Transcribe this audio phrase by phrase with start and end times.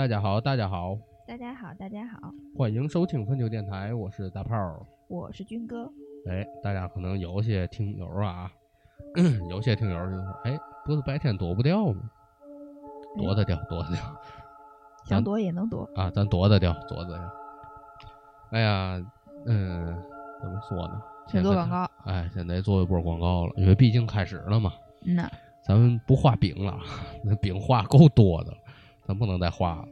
[0.00, 0.96] 大家好，大家好，
[1.28, 4.80] 大家好，大家好，欢迎收听分球电台，我是大炮儿。
[5.08, 5.84] 我是军哥。
[6.26, 8.50] 哎，大家可能有些听友啊，
[9.50, 12.00] 有些听友就说：“哎，不是白天躲不掉吗？
[13.18, 13.98] 躲得掉，躲得掉
[15.04, 15.86] 想躲也能躲。
[15.94, 17.30] 啊，咱躲得掉，躲得掉。”
[18.52, 19.06] 哎呀，
[19.44, 20.02] 嗯，
[20.40, 21.02] 怎么说呢？
[21.26, 21.86] 先做广告。
[22.06, 24.72] 哎，现在做一波广告了，因为毕竟开始了嘛。
[25.04, 25.30] 嗯呐，
[25.62, 26.78] 咱们不画饼了，
[27.22, 28.56] 那饼画够多的，
[29.10, 29.88] 咱不能再画了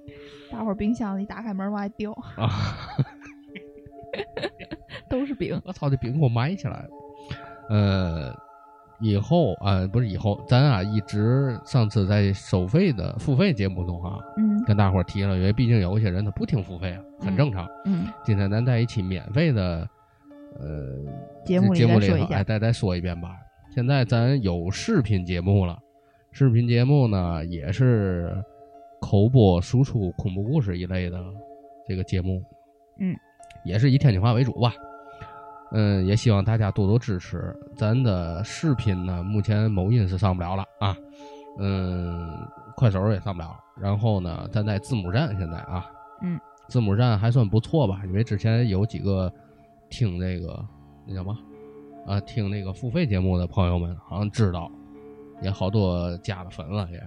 [0.49, 2.79] 大伙儿冰箱里打开门往外丢， 啊！
[5.11, 5.61] 都是饼。
[5.65, 6.89] 我操，这饼给我埋起来了。
[7.69, 8.33] 呃，
[9.01, 17.69] 以后啊、不是以后，咱啊一直上次在收费的付费节目中啊，嗯跟大伙儿提了，因为毕竟有一些人他不听付费啊，很正常。
[17.87, 19.89] 嗯，今天咱在一起免费的，
[20.61, 20.95] 呃，
[21.45, 22.45] 节目里节目里头，哎。
[22.45, 23.37] 再再说一遍吧。
[23.75, 25.79] 现在咱有视频节目了，
[26.33, 28.43] 视频节目呢也是
[29.01, 31.23] 口播输出恐怖故事一类的
[31.87, 32.43] 这个节目，
[32.99, 33.17] 嗯，
[33.65, 34.73] 也是以天津话为主吧。
[35.71, 37.55] 嗯，也希望大家多多支持。
[37.77, 40.97] 咱的视频呢，目前某音是上不了了啊，
[41.59, 42.35] 嗯，
[42.75, 43.55] 快手也上不了。
[43.77, 45.85] 然后呢，咱在字母站现在啊，
[46.23, 49.31] 嗯，字母站还算不错吧，因为之前有几个
[49.91, 50.59] 听这个
[51.07, 51.39] 那叫什么
[52.07, 54.71] 啊，听那个付费节目的朋友们好像知道，
[55.43, 56.99] 也好多加了粉了也。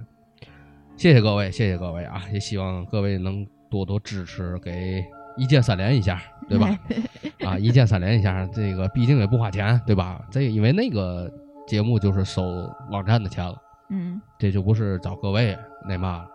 [0.97, 2.22] 谢谢各位，谢谢各位啊！
[2.31, 5.03] 也希望各位能多多支持，给
[5.36, 6.78] 一键三连一下，对吧？
[7.44, 10.24] 啊，一键三连一下，这个毕竟也不花钱，对吧？
[10.30, 11.31] 这因为那个
[11.68, 13.57] 节目就是收网站的钱了，
[13.90, 15.57] 嗯，这就不是找各位
[15.88, 16.28] 那嘛了。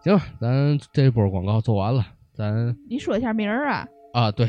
[0.00, 4.48] 行，咱这波广告做完了，咱你说一下名儿啊，啊对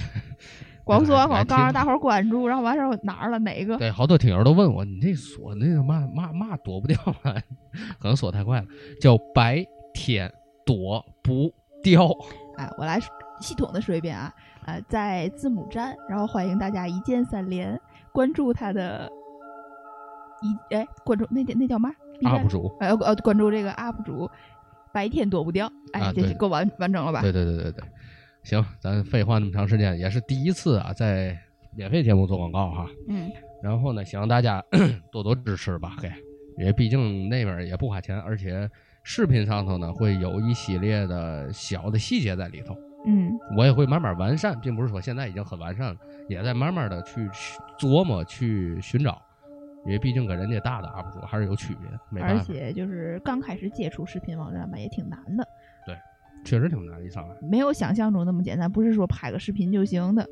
[0.89, 3.77] 光说完广告，来听让大伙儿关注，然后完事儿哪儿了哪个？
[3.77, 7.35] 对，好多听友都问我，你这锁那个嘛嘛嘛躲不掉啊？
[7.99, 8.67] 可能锁太快了，
[8.99, 9.63] 叫白
[9.93, 10.31] 天
[10.65, 12.09] 躲不掉。
[12.57, 12.99] 哎，我来
[13.39, 14.33] 系统的说一遍啊，
[14.65, 17.79] 呃，在字母站，然后欢迎大家一键三连，
[18.11, 19.09] 关注他的
[20.41, 21.91] 一哎，关注那那叫嘛
[22.21, 24.29] UP 主，呃呃，关注这个 UP 主，
[24.91, 27.21] 白天躲不掉，哎，啊这就够完完整了吧？
[27.21, 27.83] 对对对对对，
[28.49, 31.37] 行，咱废话那么长时间，也是第一次啊，在
[31.75, 32.89] 免费节目做广告哈。
[33.07, 33.29] 嗯。
[33.61, 34.63] 然后呢，希望大家
[35.11, 36.07] 多多支持吧，给，
[36.57, 38.67] 因为毕竟那边也不花钱，而且
[39.03, 43.37] 视频上头呢会有一系列的小的细节在里头，嗯。
[43.55, 49.21] 我也会慢慢完善，并不是说现在已经很完善了，也在慢慢的去去琢磨、去寻找，
[49.85, 55.47] 因为毕竟跟人家大的 UP 主还是有区别，没办而，且就是刚开始接触视频网站吧，也挺难的，
[56.43, 57.35] 确实挺难一上来。
[57.41, 60.27] 没有想象中那么简单，不是说拍个视频就行的。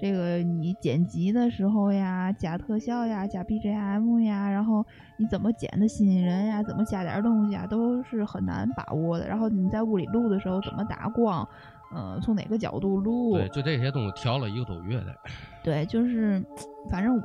[0.00, 4.84] 这个你剪辑的时候呀，加特效呀，加 BGM 呀，然后
[5.16, 9.28] 你怎么剪的新人呀，怎么加点东西啊，都是很难把握的。
[9.28, 11.46] 然后你在屋里录的时候怎么打光，
[11.94, 15.14] 呃，从哪个角度录，对，就这些东西调了一个多月的。
[15.62, 16.42] 对，就是
[16.90, 17.22] 反正。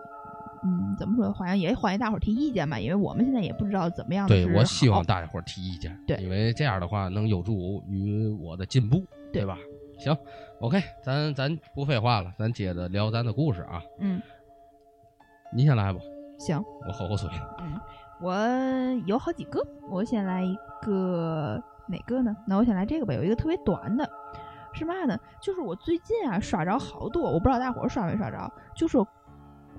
[0.63, 1.31] 嗯，怎么说？
[1.33, 8.97] 好像也欢迎大伙儿提意见吧，因为我们现在也不知道怎么样对我希望大家伙儿提意见，对因为这样的话能有助于我的进步，
[9.31, 9.57] 对对吧？
[9.99, 10.15] 行
[10.59, 13.81] ，OK，咱咱不废话了，咱接着聊咱的故事啊。
[13.99, 14.21] 嗯，
[15.53, 15.99] 你先来吧，
[16.37, 17.29] 行，我喝口水。
[17.59, 17.79] 嗯
[18.19, 18.35] 我
[19.05, 22.35] 有好几个，我先来一个哪个呢？
[22.47, 24.09] 那我先来这个吧，有一个特别短的，
[24.73, 25.15] 是嘛呢？
[25.39, 29.07] 就是我最近啊刷着好多，我不知道大伙儿刷没刷着，就说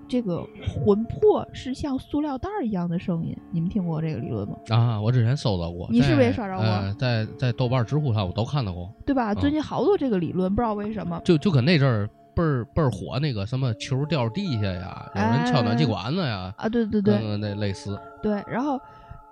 [0.09, 4.57] 这个魂魄是像塑料袋儿一样的声音，你们听过这个理论吗？
[4.71, 9.33] 啊，我之前搜到过，你是不是也刷着过呃，在在豆瓣、知乎上我都看到过，对吧？
[9.33, 11.21] 嗯最近好多这个理论，不知道为什么。
[11.25, 17.99] 就就跟那阵儿倍儿倍儿火那个什么球掉地下呀，有人敲暖气管子呀，啊，对对对，跟那类似。
[18.23, 18.81] 对，然后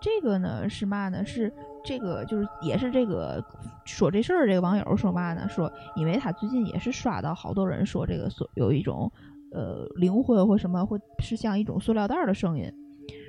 [0.00, 1.24] 这个呢是嘛呢？
[1.24, 1.52] 是
[1.84, 3.42] 这个就是也是这个
[3.84, 5.48] 说这事儿这个网友说嘛呢？
[5.48, 9.10] 说因为他最近也是刷到好多人说这个所有一种
[9.52, 12.72] 呃灵魂或什么会是像一种塑料袋的声音。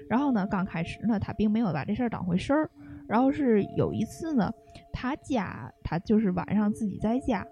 [0.10, 2.70] 然后呢，刚开始呢，他并没有把这事儿当回事儿。
[3.08, 4.52] 然后是有一次呢，
[4.92, 7.46] 他家他就是晚上自己在家，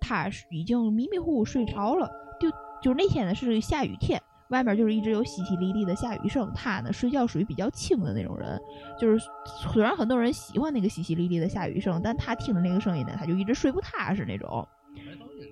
[0.00, 2.10] 他已经迷迷糊糊睡着了，
[2.40, 4.20] 就就那天呢是下雨天，
[4.50, 6.50] 外面就是一直有淅淅沥沥的下雨声。
[6.54, 8.60] 他呢睡觉属于比较轻的那种人，
[8.98, 9.24] 就是
[9.72, 14.66] 虽然很多人喜欢那个淅淅沥沥的下雨声，但他听的那个声音呢，他就一直睡不踏实那种。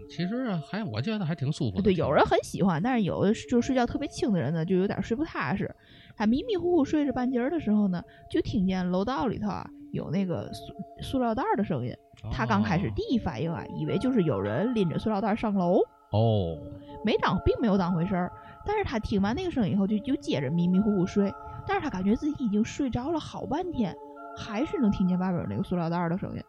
[0.09, 1.83] 其实还我觉得还挺舒服的。
[1.83, 5.73] 对，有人很喜欢，但是有的就是睡觉特别轻的人呢，就有点睡不踏实。
[6.17, 11.95] 他迷迷糊糊睡着半截儿的时候呢，就听见楼道里头啊有那个塑塑料袋儿的声音。
[12.33, 15.79] 他刚开始第一反应啊，以为就是有人拎着塑料袋儿上楼，
[16.11, 16.59] 哦，
[17.05, 18.31] 没当并没有当回事儿。
[18.67, 21.33] 但是他听完那个声音以后，就就接着迷迷糊糊睡。
[21.67, 23.97] 但是他感觉自己已经睡着了好半天，
[24.37, 26.43] 还是能听见外边有那个塑料袋儿的声音。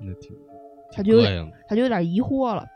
[0.00, 0.36] 那挺
[0.92, 1.20] 他就
[1.68, 2.66] 他就有点疑惑了。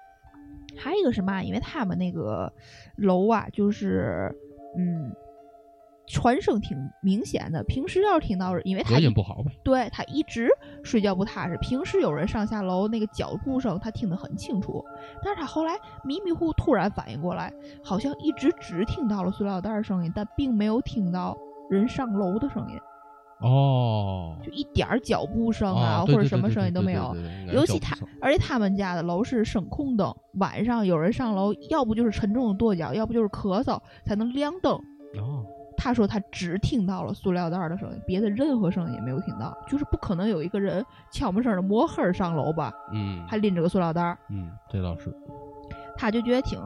[0.76, 1.42] 还有一个是嘛？
[1.42, 2.52] 因为他们那个
[2.96, 4.34] 楼啊，就是
[4.78, 5.12] 嗯，
[6.06, 7.62] 传声挺明显的。
[7.64, 9.50] 平时要是听到，因为他隔音不好呗。
[9.62, 10.48] 对他一直
[10.82, 14.82] 睡觉不踏实，平时有人上下楼那个脚步声他听得很清楚，
[15.22, 15.74] 但是他后来
[16.04, 17.52] 迷迷糊突然反应过来，
[17.84, 21.36] 好像一直只听到了塑料袋儿声音，但并没有听到
[21.68, 22.78] 人上楼的声音，
[23.42, 27.14] 哦，就一点儿脚步声啊、或者什么声音都没有。
[27.52, 34.72] 尤其他而且他们家的楼是声控灯，晚上有人上楼，要不就是沉重的跺脚，要不就是咳嗽，才能亮灯。
[35.18, 35.44] 哦，
[35.76, 45.12] 他说他只听到了塑料袋儿的声音，别的任何声音也没有听到，就是不可能有一个人悄没声的摸黑儿上楼吧，嗯，还拎着个塑料袋儿，嗯，这倒是，
[45.96, 46.58] 他就觉得挺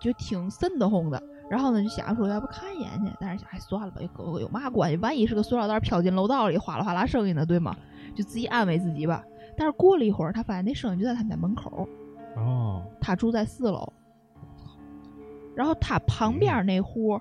[0.00, 1.22] 就挺瘆得慌的。
[1.48, 4.96] 然后呢，就想说要不看一眼去，但是想哎算了吧，有有嘛关系？
[4.96, 7.76] 万一是个塑料袋飘进楼道里，哗啦哗啦声音呢，对吗？
[8.14, 9.22] 就自己安慰自己吧。
[9.56, 11.88] 但是过了一会儿，他发现那声音就在他们家门口，
[12.36, 13.92] 哦，他住在四楼，
[15.54, 17.20] 然后他旁边那户，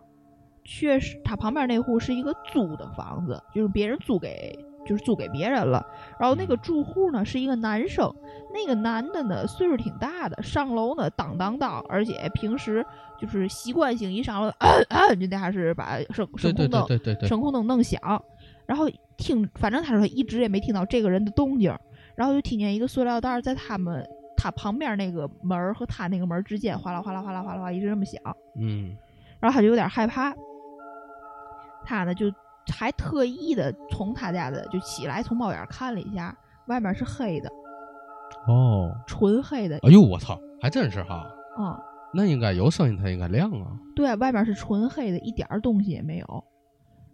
[0.64, 5.86] 确实他旁边那户是一个租的房子，就是别人租给就是租给别人了。
[6.20, 8.14] 然后那个住户呢是一个男生，
[8.54, 12.86] 那个男的呢岁数挺大的，上楼呢当当当，而且平时
[13.20, 14.52] 就是习惯性一上楼，
[15.20, 16.88] 就那还是把声声控灯
[17.28, 18.00] 声控灯弄响，
[18.66, 21.76] 然后听，反正他说一直也没听到这个人的动静，
[22.16, 28.22] 然后就听见一个塑料袋儿在他们他旁边那个门儿和他那个门之间哗啦哗啦哗啦哗啦一直这么响，
[28.60, 28.96] 嗯，
[29.40, 30.34] 然后他就有点害怕，
[31.86, 32.32] 他呢就
[32.72, 36.36] 还特意的从他家的就起来从猫眼儿看了一下，
[36.68, 37.50] 外面是黑的，
[38.48, 41.28] 哦，纯黑的，哎呦我操，还真是哈，
[41.60, 41.78] 嗯，
[42.14, 46.44] 那应该有声音，它应该亮啊，对，外面是纯黑的，一点儿东西也没有。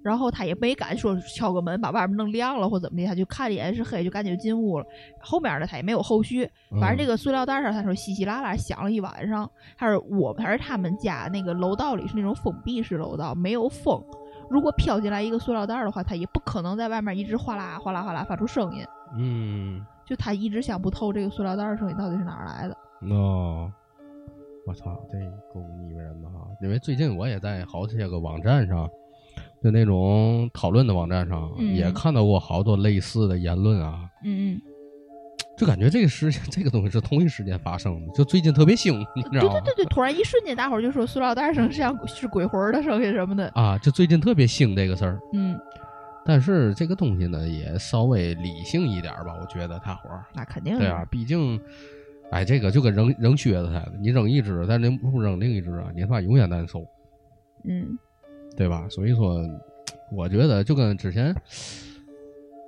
[0.01, 4.85] 然后他也没敢说敲个门把外面弄亮了或怎么的，他就看了一眼是黑，就赶紧就进屋了。
[5.19, 6.49] 后面的他也没有后续，
[6.79, 9.47] 反正这个个塑料袋上他说稀稀拉拉响了一晚上。
[9.75, 14.01] 还是我还是他们家那个楼道里是那种封闭式楼道，没有风。
[14.49, 18.83] 如果飘进来一个塑料袋的话，他也不可能在外面一直哗啦哗啦哗啦发出声音。
[19.17, 22.77] 嗯，就他一直想不透这个塑料袋的声音到底是哪儿来的。
[23.13, 23.71] 哦，
[24.65, 25.17] 我操，这
[25.53, 26.47] 够腻歪人的哈！
[26.61, 28.89] 因为最近我也在好些个网站上，
[29.63, 34.09] 就那种讨论的网站上，嗯也看到过好多类似的言论啊。
[34.23, 34.61] 嗯嗯，
[35.59, 39.59] 就感觉这个事情，这个东西是同一时间发生的，就最近特别兴，你知对道吗？
[39.59, 43.49] 对对对，突然一瞬间，大伙儿就说塑料袋声像是鬼魂儿的声音什么的。
[43.49, 45.19] 啊，就最近特别兴这个事儿。
[45.33, 45.59] 嗯，
[46.23, 50.23] 但是这个东西呢，也稍微理性一点吧，我觉得大伙儿。
[50.33, 51.59] 那肯定是对啊，毕竟，
[52.31, 56.85] 哎，这个就跟扔扔靴子似的，你扔一只，但是不扔另一只啊，你他妈永远难受，
[57.65, 57.99] 嗯
[58.55, 58.87] 对吧？
[58.89, 59.43] 所以说，
[60.09, 61.35] 我觉得就跟之前，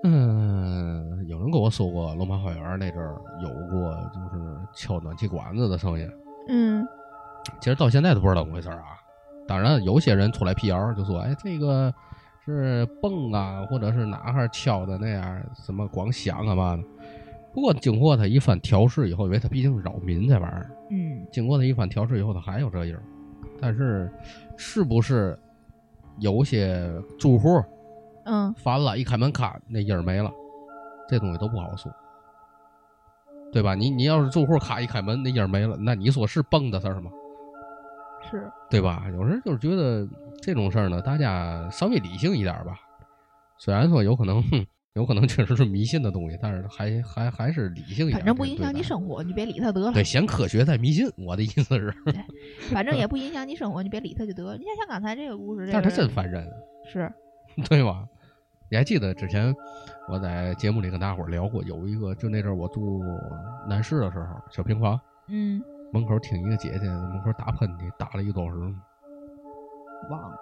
[0.03, 6.09] 嗯，有人跟我说过龙马花园那阵儿有过就是敲暖气管子的声音，
[6.49, 6.87] 嗯
[7.59, 8.97] 其实到现在都不知道怎么回事儿啊。
[9.47, 11.93] 当然，有些人出来辟谣，就说：“哎，这个
[12.45, 16.83] 是泵啊，或者是哪哈儿敲的那样，什么光响啊嘛的。”
[17.53, 23.03] 不过经过他一番调试以后，因为他毕竟是扰民这玩意儿，嗯经过他一番调试以后，他还有这音儿。
[23.59, 24.09] 但是，
[24.55, 25.37] 是不是
[26.19, 26.89] 有些
[27.19, 27.61] 住户
[28.25, 30.31] 嗯，烦了，一开门咔，那音儿没了，
[31.07, 31.91] 这东西都不好说，
[33.51, 33.75] 对吧？
[33.75, 37.11] 你你要是住户咔一开门，那音儿没了，那你说是蹦的事儿吗？
[38.29, 39.03] 是对吧？
[39.11, 40.07] 有时候就是觉得
[40.41, 42.79] 这种事儿呢，大家稍微理性一点吧。
[43.57, 48.17] 虽然说有可能，哼，有可能确实是迷信的东西，但是还还还是理性一点。
[48.19, 50.03] 反正不影响你生活，你别理他得了对，。
[50.03, 51.93] 先科学再迷信，我的意思是。
[52.71, 54.55] 反正也 不影响你生活，你别理他就得了。
[54.57, 56.47] 你看像刚才这个故事，这但是他真烦人，
[56.91, 57.11] 是
[57.69, 58.07] 对吧？
[58.69, 59.53] 你还记得之前
[60.07, 63.01] 我在节目里跟大伙儿聊过，有一个就那阵儿我住
[63.67, 68.59] 南市的时候，小平房嗯，门口听一个姐姐门口打喷嚏，打了一个多小时。
[70.09, 70.35] 忘了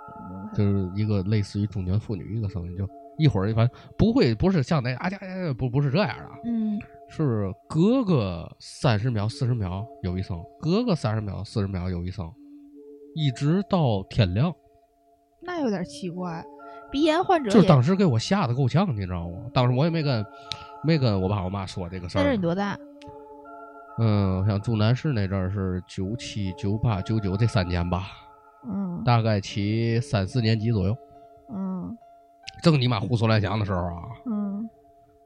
[0.53, 2.87] 就是一个类似于中年妇女一个声音，就
[3.17, 12.31] 一会儿反正不会不是像那啊呀呀呀不不是这样的啊，嗯是隔个三十秒四十秒有一声，隔个三十秒四十秒有一声，
[13.15, 14.53] 一直到天亮。
[15.41, 16.45] 那有点奇怪。
[16.91, 19.37] 鼻炎患者就是当时给我吓得够呛，你知道吗？
[19.53, 20.25] 当时我也没跟
[20.83, 22.41] 没跟我爸我妈说这个事儿那阵儿你。
[22.41, 22.77] 多大？
[23.99, 28.07] 嗯，我想住南市那阵儿是九七九八九九这三年吧，
[28.67, 30.97] 嗯大概起三四年级左右，
[31.53, 31.97] 嗯
[32.63, 34.03] 正你妈胡思乱想的时候啊。
[34.25, 34.69] 嗯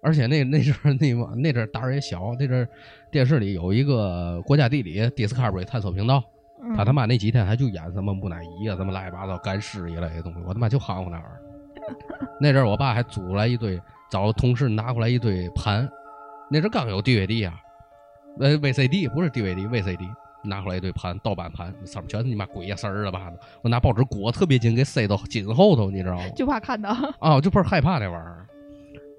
[0.06, 2.68] 而且那那阵儿那妈那阵儿胆儿也小，那阵儿
[3.10, 6.22] 电视里有一个国家地理 Discovery 探索频道，
[6.62, 11.40] 嗯，他他妈那几天还就演什么木乃伊啊，什么乱七八糟干尸一类的东西，我他妈就含糊那玩意儿。
[12.40, 15.90] 那阵儿我爸还租来一堆，找同事拿过来一堆盘，
[16.50, 17.56] 那阵儿刚有 DVD 啊，
[18.40, 20.10] 呃 VCD 不是 DVD，VCD
[20.44, 23.38] 拿回来一堆盘，盗版盘，上面全是你妈鬼呀丝儿的吧的。
[23.62, 26.24] 我拿报纸裹特别紧，给塞到紧后头，你知道吗？
[26.36, 26.90] 就怕看到。
[27.20, 28.46] 啊，我就倍儿害怕那玩意儿。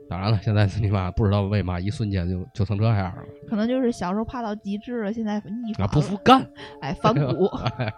[0.06, 3.22] 当然了，现在是你妈不知道为嘛一瞬间就就成这样了。
[3.48, 6.46] 可能就是小时候怕到极致了，现在逆反啊，不服干。
[6.82, 7.46] 哎，反骨。
[7.78, 7.90] 哎，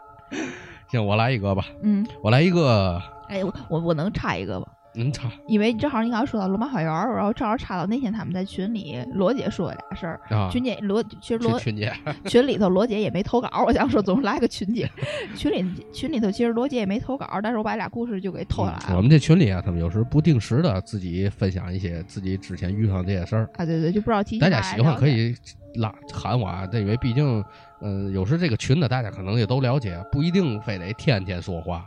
[0.88, 4.66] 行，我来一个吧，嗯，我来一个，哎，我我我能插一个吧？
[4.94, 10.18] 能插因为正好你刚刚说到罗马花园，然后正好插到那天他们在群里，罗姐说了俩事儿。
[10.30, 11.92] 啊，群姐罗其实罗群群姐，
[12.24, 14.90] 群里头罗姐也没投稿，我想说总是来个群姐。
[15.36, 18.84] 群里群里头其实罗姐也没投稿，但是我把俩故事就给偷来了。
[18.88, 25.34] 嗯我们这群里啊，他们有时不定时的自己分享一些自己之前遇上这些事儿，啊，对对，就不知道提醒大家喜欢可以
[25.74, 27.44] 拉喊我啊，这因为毕竟，
[27.82, 31.86] 嗯、有时这个群呢，大家可能也都了解，不一定非得天天说话，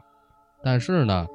[0.63, 1.25] 但是呢，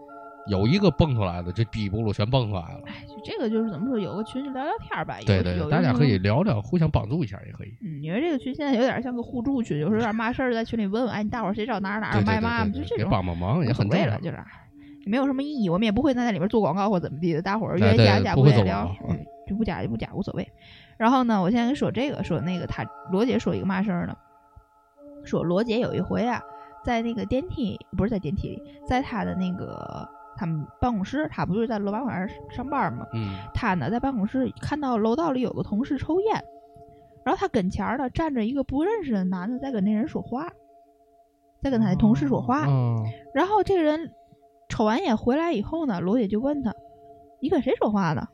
[0.47, 2.81] 有一个蹦出来的，这逼不路全蹦出来了。
[2.87, 5.19] 哎，就这个就是怎么说，有个群就聊聊天儿吧。
[5.21, 7.75] 有对对大家可以聊聊，互相帮助一下也可以。
[7.83, 14.19] 嗯，因为这个群现在有点像个互助群，有时候有点嘛事儿在群里问问，哎，你大伙儿谁知道哪儿哪儿卖嘛，就这种帮帮忙也很对了，。
[14.19, 14.37] 就是
[15.05, 20.47] 也没有什么意义，我们也不会在那里面做广告或怎么地的，大伙儿愿意加加不会做不愿意聊，嗯，就不加就不加无所谓。
[20.97, 24.17] 然后呢，我现在跟你说这个，说那个他罗姐说一个嘛事儿呢？
[25.25, 26.43] 说罗姐有一回啊，
[26.85, 33.07] 在那个电梯不是在电梯里，在他的那个他们办公室，他不就是在罗马馆上班吗？
[33.15, 36.45] 嗯他呢在办公室看到楼道里有个同事抽烟，
[37.25, 40.49] 然后他跟前儿呢站着一个不认识的男的在跟那人说话，
[41.63, 42.67] 在跟他的同事说话。
[42.69, 44.13] 嗯然后这个人
[44.69, 46.73] 抽完烟回来以后呢，罗姐就问他
[47.41, 48.27] ：“你跟谁说话呢？”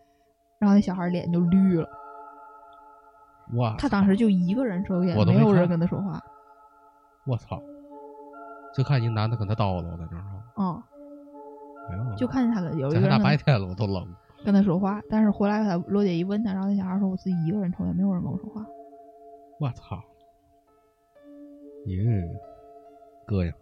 [0.58, 1.88] 然后那小孩脸就绿了。
[3.54, 6.20] 哇，他当时就一个人抽烟，没有人跟他说话。
[7.26, 7.60] 我操！
[8.74, 10.82] 就看一男的跟他叨叨在那儿啊，嗯，
[11.90, 14.06] 哎呦就看见他跟有一个人白天了，我都冷。
[14.44, 18.64] 跟他说话，但是回来他罗姐一问他，然后那小孩说：“我自己一个人抽烟，没有人跟我说话。
[19.58, 20.02] 我操！
[21.86, 22.02] 耶，
[23.26, 23.52] 膈应，”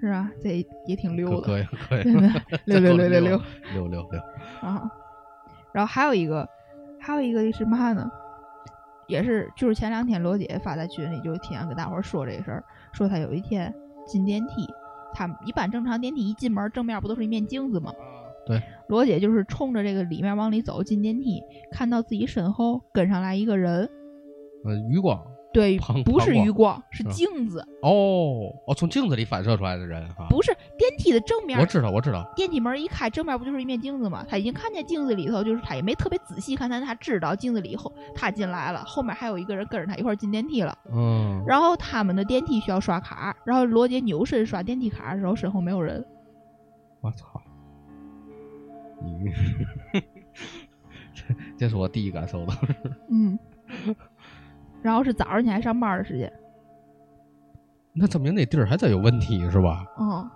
[0.00, 2.20] 是啊，这也挺溜的，膈应，膈对应，
[2.64, 3.40] 对，溜溜溜溜溜。
[3.74, 4.20] 溜溜溜。
[4.62, 4.90] 啊。
[5.72, 6.48] 然后还有一个，
[6.98, 8.10] 还有一个是嘛呢？
[9.10, 13.74] 也是就是前两天罗姐发在群里，就提前跟大伙儿说这个事儿，说她有一天
[14.06, 14.66] 进电梯，
[15.12, 17.92] 她一般正常电梯一进门正面不都是一面镜子吗？
[18.46, 23.88] 对，罗姐就是冲着这个里面往里走，进电梯，看到自己身后跟上来一个人，
[24.64, 25.20] 呃，余光
[25.52, 30.26] 对， 不是余光，是镜子，哦哦，从镜子里反射出来的人哈。
[30.30, 31.66] 不是电梯的正面我。
[31.66, 32.30] 知道，我知道。
[32.36, 34.24] 电梯门一开，正面不就是一面镜子吗？
[34.28, 40.76] 他已经看见镜子里头，就是他也没特别仔细看，但他知道镜子里后他进来了，后面还有一个人跟着他一块进电梯了。
[40.92, 46.04] 嗯，然后他们的电梯需要刷卡，然后罗杰扭身刷电梯卡的时候，身后没有人。
[47.00, 47.40] 我操！
[49.02, 49.32] 你，
[51.14, 51.24] 这
[51.56, 52.52] 这是我第一感受的。
[53.10, 53.38] 嗯，
[54.82, 56.32] 然后是早上起来上班的时间。
[57.92, 59.84] 那证明那地儿还真有问题是吧？
[59.98, 60.30] 嗯，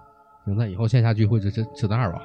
[0.45, 2.23] 行，那以后线下聚会就就就那儿吧。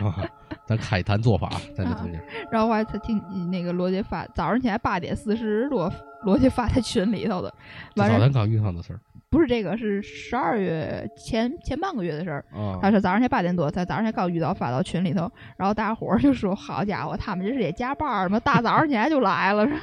[0.00, 0.24] 啊，
[0.66, 2.20] 咱开一坛做法，在这中间。
[2.50, 5.92] 然后我还才听那个罗杰发，早上起来八点四十多，
[6.24, 7.54] 罗杰发在群里头的。
[7.96, 12.44] 完了，早咱刚遇上的事儿不是这个，是十二月前前半个月的事儿。
[12.52, 12.78] 啊。
[12.82, 18.40] 他说早上才八点多，他早上才刚遇到，发到群里头，然后大伙儿就说：“好家伙，他们这是也加班儿吗？
[18.40, 19.74] 大早上起来就来了，是？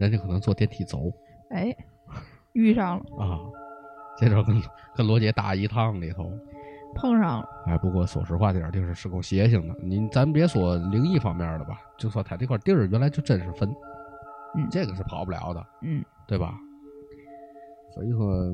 [0.00, 1.10] 人家可能坐电梯走
[1.50, 1.74] 哎，
[2.52, 3.38] 遇上了，啊，
[4.18, 4.60] 这阵儿跟
[4.96, 6.30] 跟罗杰打一趟里头。
[6.96, 9.74] 碰上了，哎，不过说实话，这点地儿是够邪性的。
[9.82, 13.68] 你咱别说灵异方面的吧，就说他这块地儿原来就真是坟，
[14.56, 16.54] 嗯这个是跑不了的，嗯，对吧？
[17.92, 18.48] 所以说，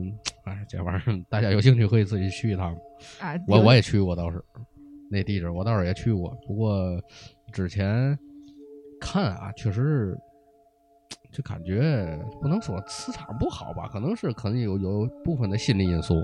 [0.45, 2.75] 哎，这玩意儿大家有兴趣可以自己去一趟。
[3.21, 4.43] 啊，我我也去过，倒是
[5.11, 6.99] 那地址我倒是也去过，不过
[7.53, 8.19] 之前
[8.99, 10.17] 看啊，确实
[11.31, 16.23] 就感觉不能说磁场不好吧，可能是可能有有部分的心理因素。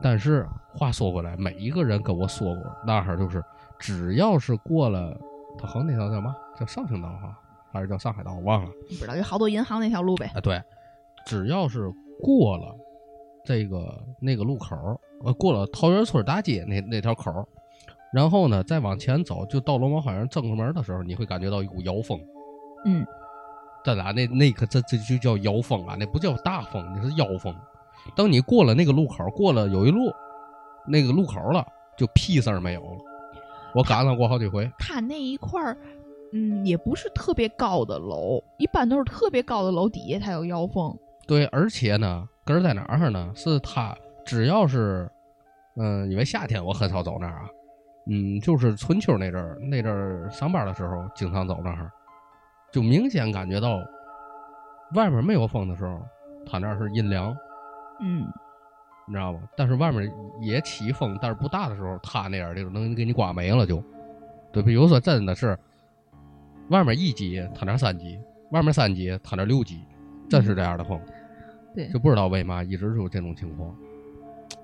[0.00, 3.42] 但是话说回来，每一个人跟我说过，那儿就是
[3.78, 5.16] 只要是过了，
[5.58, 7.38] 他横那条叫嘛，叫上兴道哈，
[7.72, 8.70] 还是叫上海道，我忘了。
[8.88, 10.60] 不知道有好多银行那条路呗，啊，对，
[11.26, 11.88] 只要是
[12.20, 12.74] 过了
[13.44, 17.46] 这个那个路口儿，呃，过了桃园村大街那那条口儿，
[18.12, 22.20] 然后呢再往前走，就到龙王花园正门的时候，你会感觉到一股妖风。
[22.84, 23.06] 嗯，
[23.84, 27.54] 咱俩那那个这这就叫妖风啊，那不叫大风，那是妖风。
[28.16, 30.12] 等你过了那个路口，过了有一路
[30.86, 32.98] 那个路口了，就屁事儿没有了。
[33.74, 35.76] 我赶上过好几回，他那一块儿。
[36.34, 40.96] 嗯，也不是特别高的楼，一般都是特别高的楼底下才有妖风。
[41.26, 43.30] 对，而且呢，根儿在哪儿呢？
[43.36, 45.06] 是它只要是，
[45.76, 47.48] 嗯，因为夏天我很少走那儿啊，
[48.06, 51.92] 嗯，就是春秋那阵儿，那阵儿上班的时候经常走那儿，
[52.72, 53.78] 就明显感觉到
[54.94, 56.00] 外面没有风的时候，
[56.46, 57.36] 他那是阴凉，
[58.00, 58.26] 嗯
[59.06, 59.40] 你知道吧？
[59.56, 60.10] 但是外面
[60.40, 63.82] 也起风，但是不大的时候，他那样就能给你刮没了就。
[64.52, 65.58] 对，比如说真的是
[66.68, 68.18] 外面一级，他那儿三级；
[68.50, 69.80] 外面三级，他那儿六级，
[70.30, 71.00] 真是这样的风。
[71.74, 73.74] 对就不知道为嘛一直就这种情况，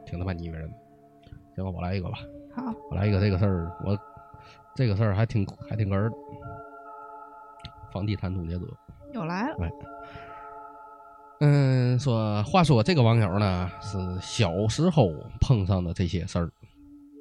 [0.07, 0.77] 挺他妈腻歪人的。
[1.57, 2.19] 行吧，我来一个吧，
[2.55, 3.99] 好，我来一个这个事儿，我
[4.75, 6.17] 这个事儿还挺还挺哏儿的。
[7.93, 8.67] 房地产总结者，
[9.13, 9.57] 又来了，
[11.41, 16.51] 嗯，说话说这个网友呢是小时候碰上的这些事儿，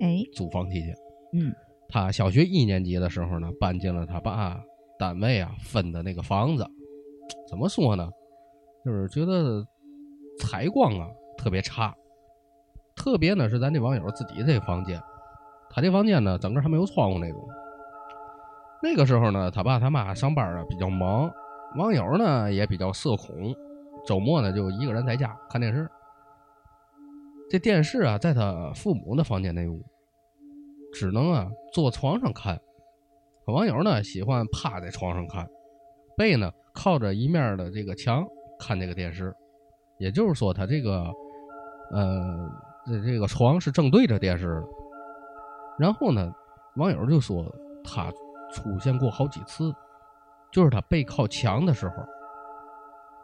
[0.01, 0.95] 哎，租房期间，
[1.33, 1.53] 嗯
[1.89, 4.59] 他小学一年级的时候呢，搬进了他爸
[4.99, 6.67] 单位啊分的那个房子。
[7.49, 8.09] 怎么说呢？
[8.83, 9.65] 就是觉得
[10.39, 11.07] 采光啊
[11.37, 11.95] 特别差，
[12.95, 15.01] 特别呢是咱这网友自己这个房间，
[15.69, 17.47] 他这房间呢整个还没有窗户那种。
[18.81, 21.31] 那个时候呢，他爸他妈上班啊比较忙，
[21.77, 23.55] 网友呢也比较社恐，
[24.05, 25.89] 周末呢就一个人在家看电视。
[27.49, 29.81] 这电视啊，在他父母的房间内屋，
[30.93, 32.59] 只能啊坐床上看。
[33.45, 35.47] 网友呢喜欢趴在床上看，
[36.17, 38.27] 背呢靠着一面的这个墙
[38.59, 39.33] 看这个电视，
[39.97, 41.09] 也就是说他这个
[41.91, 42.51] 呃
[42.85, 44.61] 这这个床是正对着电视。
[45.79, 46.31] 然后呢，
[46.75, 47.45] 网友就说
[47.83, 48.11] 他
[48.51, 49.73] 出现过好几次，
[50.51, 51.95] 就是他背靠墙的时候，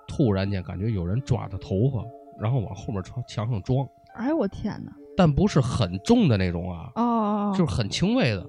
[0.08, 2.04] 突然间感觉有人抓他头发，
[2.40, 8.46] 然后往后面朝墙上撞，哎呦我天哪，但不是很重的那种啊，哦哦，就是很轻微的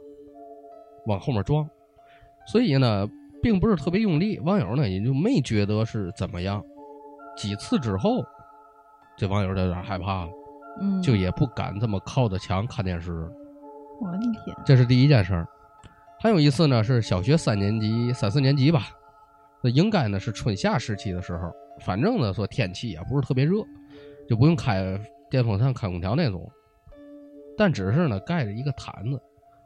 [1.07, 1.69] 往后面撞，
[2.47, 3.09] 所以呢，
[3.43, 4.39] 并不是特别用力。
[4.41, 6.63] 网友呢也就没觉得是怎么样。
[7.37, 8.25] 几次之后，
[9.17, 10.31] 这网友就有点害怕了，
[10.81, 13.13] 嗯，就也不敢这么靠着墙看电视。
[14.01, 15.47] 我的天，这是第一件事儿。
[16.21, 18.89] 还有一次呢，是小学三年级、三四年级吧，
[19.63, 21.53] 那应该呢是春夏时期的时候。
[21.81, 23.57] 反正呢说天气也不是特别热，
[24.29, 24.99] 就不用开
[25.29, 26.51] 电风扇、开空调那种，
[27.59, 29.21] 但只是呢盖着一个毯子。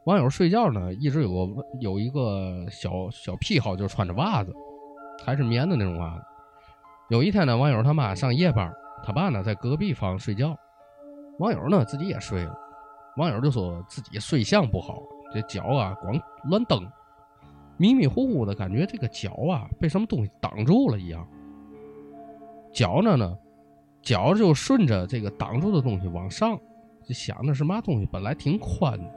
[0.05, 4.51] 网友睡觉呢一直有个有一个小小癖好，就是穿着袜子，
[5.23, 6.23] 还是棉的那种袜子。
[7.09, 10.57] 有一天呢，网友他妈上夜班，他爸呢在隔壁房睡觉，
[11.37, 12.53] 网友呢自己也睡了。
[13.17, 14.99] 网友就说自己睡相不好，
[15.31, 16.85] 这脚啊光乱蹬，
[17.77, 21.25] 迷迷糊糊的感觉这个脚啊被什么东西挡住了一样。
[22.71, 23.37] 脚着呢，
[24.01, 26.57] 脚就顺着这个挡住的东西往上，
[27.03, 29.11] 就想的是嘛东西本来挺宽的，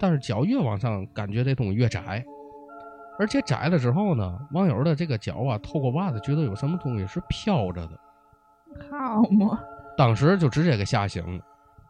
[0.00, 2.24] 但是脚越往上，感觉这东西越窄，
[3.18, 7.98] 而且窄了之后呢，网友的这个脚啊透过袜子觉得有什么东西是飘着的，
[8.90, 9.60] 好嘛，
[9.96, 11.44] 当时就直接给吓醒了，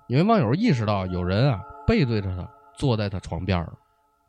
[0.08, 3.72] 因为网友意识到有人啊背对着他坐在他床边儿，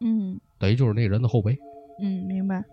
[0.01, 1.57] 嗯等于就是那人的后背。
[2.01, 2.63] 嗯，明白，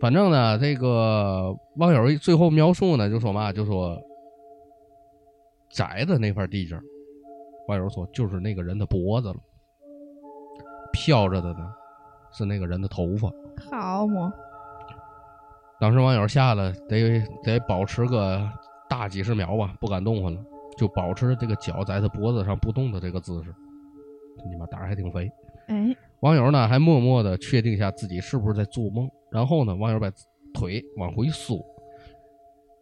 [0.00, 4.00] 反正呢，这个网友最后描述呢，就说嘛，就说
[5.70, 6.82] 窄的那块地界儿，
[7.68, 9.36] 网友说就是那个人的脖子了，
[10.92, 11.74] 飘着的呢
[12.32, 13.28] 是那个人的头发。
[13.70, 14.32] 好嘛，
[15.80, 18.48] 当时网友吓得得得保持个
[18.88, 20.40] 大几十秒吧，不敢动弹了，
[20.78, 23.52] 就保持这个脚在他脖子上不动的这个姿势。
[24.38, 25.30] 这你妈胆儿还挺肥。
[25.68, 30.10] 哎， 网友呢还默默的确定一下自己是不是在做梦，然后呢，网友把
[30.52, 31.64] 腿往回缩，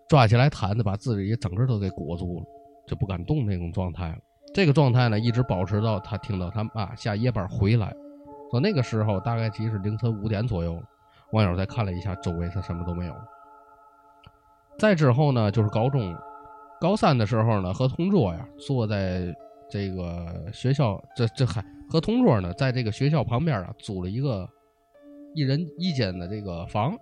[0.08, 2.44] 抓起来毯子把自己整个都给裹住了，
[2.86, 4.18] 就不敢动那种状态了。
[4.54, 7.94] 这个状态呢一直保持到他听到他妈下夜班回来，
[8.50, 10.82] 说那个时候大概其实凌晨五点左右了。
[11.32, 13.14] 网友再看了一下周围，他什么都没有。
[14.78, 16.22] 再之后呢，就是高中了。
[16.78, 19.34] 高三的时候呢，和同桌呀坐在
[19.72, 24.46] 这个学校，这这还和同桌呢，在这个学校旁边啊租了一个
[25.34, 26.94] 一人一间的这个房，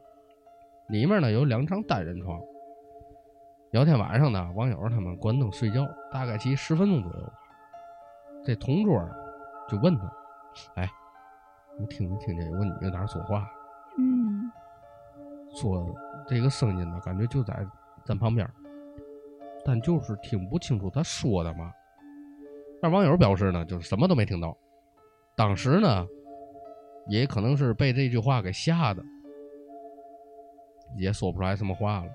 [0.89, 2.41] 里面呢有两张单人床。
[3.73, 7.33] 有天晚上呢，网友他们关灯睡觉，大概其十分钟左右吧。
[8.45, 9.11] 这同桌呢
[9.69, 10.09] 就问他
[10.81, 10.89] ：“哎，
[11.77, 13.51] 你听没听见有个女的在那说话？
[13.99, 14.49] 嗯
[15.57, 15.85] 说
[16.29, 17.67] 这个声音呢，感觉就在
[18.05, 18.49] 咱旁边，
[19.65, 21.73] 但就是听不清楚他说的嘛。
[22.83, 24.57] 但网友表示呢，就是什么都没听到。
[25.37, 26.07] 当时呢，
[27.09, 29.03] 也可能是被这句话给吓的，
[30.97, 32.11] 也说不出来什么话了。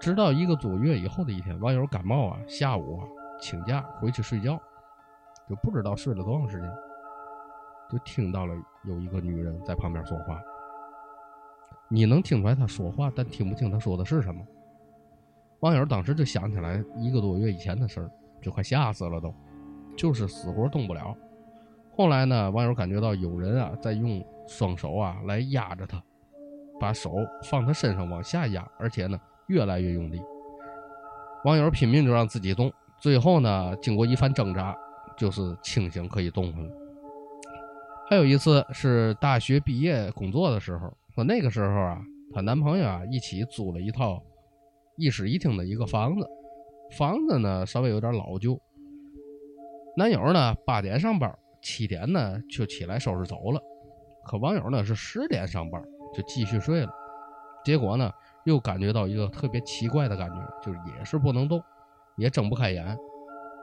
[0.00, 3.06] 直到一个多月以后的一天，网友感冒啊，下午啊
[3.40, 4.60] 请假回去睡觉，
[5.48, 6.70] 就不知道睡了多长时间，
[7.90, 8.54] 就听到了
[8.84, 10.40] 有一个女人在旁边说话。
[11.88, 14.44] 你能听出来他说话，但听不清他说的是什么。
[15.60, 18.10] 网友当时就想起来一个多月以前的事儿，
[18.44, 19.34] 就快吓死了都，
[19.96, 21.16] 就是死活动不了，
[21.96, 26.02] 后来呢，网友感觉到有人啊在用双手啊来压着他，
[26.78, 30.20] 把手放他身上往下压，而且呢越来越用力。
[31.44, 34.76] 网友拼命就让自己动，最后呢，经过一番挣扎，
[35.16, 36.70] 就是清醒可以动了。
[38.10, 41.98] 还有一次是大学毕业工作的时候，说那个时候啊，
[42.34, 44.22] 她男朋友啊一起租了一套
[44.96, 46.28] 一室一厅的一个房子，
[46.92, 48.60] 房子呢稍微有点老旧。
[49.96, 53.60] 男友呢八点上班，七点呢就起来收拾走了，
[54.24, 56.92] 可网友呢是十点上班就继续睡了，
[57.64, 58.10] 结果呢
[58.44, 61.62] 又感觉到一个特别奇怪的感觉，就是也是不能动，
[62.16, 62.96] 也睁不开眼，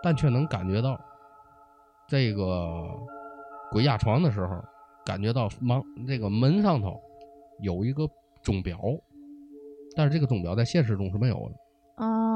[0.02, 1.00] 但却能感觉到
[2.08, 2.88] 这个
[3.72, 4.56] 鬼压床的时候，
[5.06, 7.00] 感觉到门这个门上头
[7.60, 8.10] 有一个
[8.42, 8.80] 钟表，
[9.96, 12.04] 但是这个钟表在现实中是没有的。
[12.04, 12.31] 啊，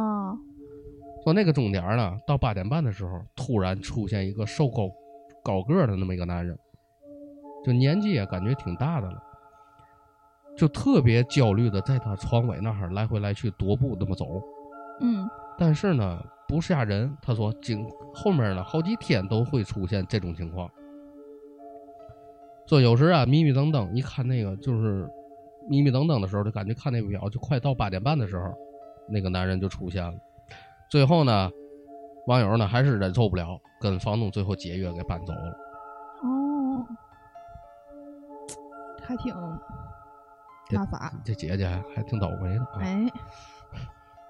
[1.25, 4.91] 说那个钟点儿呢，到八点半的时候，突然出现一个瘦高
[5.43, 6.55] 高个儿的那么一个男人，
[7.65, 9.19] 就年纪也感觉挺大的了，
[10.55, 14.39] 就特别焦虑的在他床尾那儿来回来去踱步那么走。
[15.01, 17.11] 嗯但是呢，不吓人。
[17.23, 17.83] 他说，今
[18.13, 20.69] 后面呢好几天都会出现这种情况。
[22.67, 25.09] 说有时啊，迷迷瞪瞪，一看那个就是
[25.67, 28.53] 迷迷瞪瞪的时候，就感觉看那个表，就快到八点半的时候，
[29.09, 30.13] 那个男人就出现了。
[30.89, 31.49] 最后呢，
[32.27, 35.57] 网友呢还是忍受不了，跟房东最后解约给搬走了。
[36.23, 36.85] 哦，
[39.03, 39.33] 还挺
[41.23, 42.79] 这姐姐还还挺倒霉的啊！
[42.79, 43.05] 哎，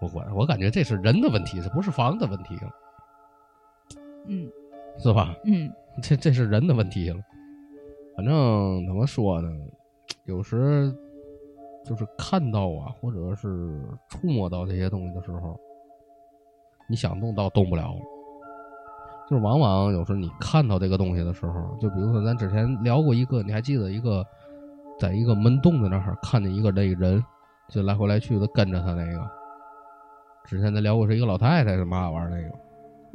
[0.02, 2.72] 我我我感觉这是人的问题，这不是房的问题了，
[4.28, 4.52] 嗯
[4.98, 5.34] 是吧？
[5.46, 7.18] 嗯这这是人的问题了。
[8.18, 9.50] 反正怎么说呢，
[10.26, 10.94] 有时
[11.86, 15.58] 就是看到啊，或者是触摸到这些东西的时候，
[16.88, 18.00] 你想动到动不了了。
[19.30, 24.24] 就是往往有时候你看到这个东西的时候，就比如说咱之前聊过一个，你还记得一个，
[25.00, 27.24] 在一个门洞的那儿看见一个那个人，
[27.70, 29.28] 就来回来去的跟着他那个。
[30.46, 32.56] 之前咱聊过是一个老太太是嘛玩意儿那个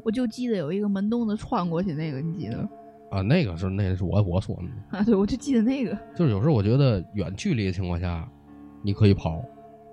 [0.03, 2.69] 我就记得有一个门洞子穿过去那个，你记得？
[3.11, 4.99] 啊，那个是那是我我说的。
[4.99, 8.29] 啊，对，我就记得那个，就是有时候我觉得远距离的情况下，
[8.83, 9.41] 你可以跑，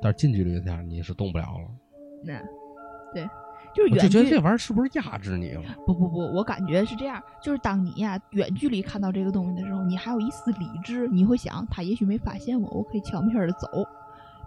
[0.02, 1.68] 但是近距离下你是动不了了。
[2.24, 2.40] 那
[3.14, 3.28] 对，
[3.78, 5.62] 就是远距就觉得这玩意儿是不是压制你了？
[5.86, 13.68] 不不不，我感觉是这样，就是当你呀远距离看到这个东西的时候，你还有一丝理智，你会想他也许没发现我，我可以悄没声的走。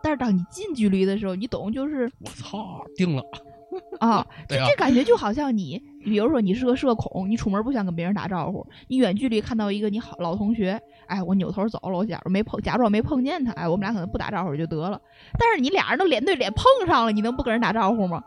[0.03, 3.23] 但是当你近距离的时候，你懂，就是我操，定了！
[4.01, 15.01] 啊，对啊这这感觉就好像你，比如说你是个社恐，你出门不想跟别人打招呼，你远距离看到一个你好老同学，哎，我扭头走了，我假装没碰，假装没碰见他，哎，我们俩可能不打招呼就得了。
[15.39, 18.21] 但是你俩人都脸对脸碰上了，你能不跟人打招呼吗？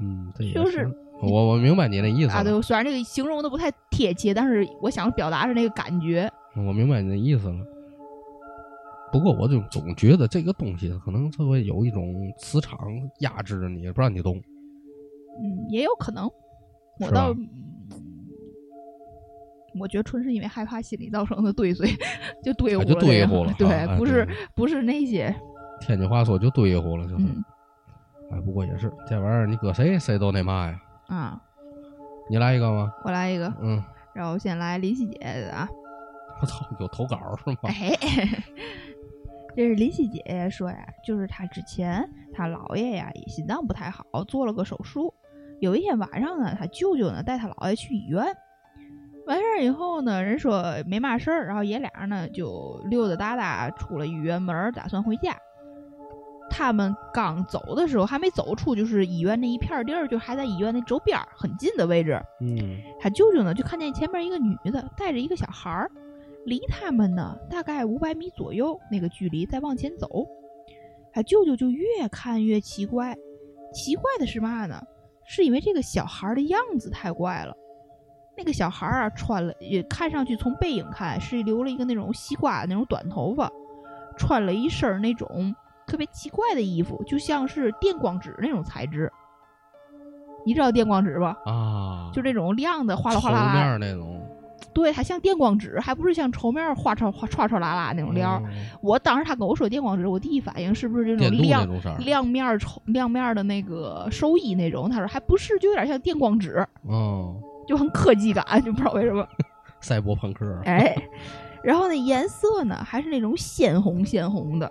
[0.00, 0.88] 嗯，这也就是
[1.22, 6.30] 我我明白你那意思啊，对，虽然这个形容的不太贴切，但是我想表达是那个感觉。
[6.54, 7.56] 我明白你的意思了。
[9.12, 12.78] 不过我就总觉得这个东西可能它会有一种磁场
[13.20, 14.36] 压制着你，不让你动。
[14.36, 16.28] 嗯，也有可能。
[17.00, 17.48] 我倒，嗯
[19.78, 21.88] 我觉得纯是因为害怕心理造成的堆碎，
[22.42, 25.34] 就堆乎啊就了这个堆乎了对，不是不是那些，
[25.80, 27.24] 天津话说就堆乎了，就是。
[27.24, 27.44] 嗯
[28.30, 30.80] 哎，不过也是这玩意儿，你搁谁谁都那嘛呀。
[31.08, 31.42] 啊。
[32.28, 32.92] 你来一个吗？
[33.04, 33.80] 我来一个，嗯，
[34.12, 35.68] 然后先来林夕姐的啊，
[36.42, 37.56] 我操，有投稿是吗？
[37.68, 37.96] 哎，
[39.54, 45.14] 这是林夕姐姐说呀，就是她之前她姥爷呀心脏不太好，做了个手术。
[45.60, 48.24] 有一天晚上呢，她舅舅呢带她姥爷去医院，
[49.28, 55.36] 完事儿以后呢，人说没嘛事儿，然后爷俩呢就溜达达达出了医院门，打算回家。
[56.48, 62.20] 他们刚走的时候，还没走出就是医院那一片儿地儿，就还在医院那周边儿很近的位置。
[62.40, 65.90] 嗯他舅舅呢就看见前面一个女的带着一个小孩儿，
[66.44, 70.08] 离他们呢大概五百米左右那个距离再往前走。
[71.12, 73.16] 他舅舅就越看越奇怪，
[73.72, 74.80] 奇怪的是嘛呢？
[75.24, 77.54] 是因为这个小孩儿的样子太怪了。
[78.36, 83.50] 那个小孩儿啊，穿了也看上去从背影看是留了一个那种西瓜那种短头发，
[84.16, 85.54] 穿了一身那种
[85.86, 89.10] 特别奇怪的衣服，就像是电光纸那种材质。
[90.44, 91.36] 你知道电光纸吧？
[91.44, 94.22] 啊，就这种亮的哗啦哗啦啦，面那种
[94.72, 98.42] 对，它像电光纸，还不是像绸面哗唰哗唰唰啦啦那种料儿。
[98.44, 101.96] 嗯我当时他跟我说电光纸，我第一反应是不是这种亮种。
[101.98, 104.88] 亮面儿绸亮面儿的那个寿衣那种？
[104.88, 107.34] 他说还不是，就有点像电光纸，哦，
[107.66, 109.26] 就很科技感，就不知道为什么。
[109.80, 110.60] 赛博朋克。
[110.64, 110.96] 哎，
[111.62, 114.70] 然后那，颜色呢还是那种鲜红鲜红的，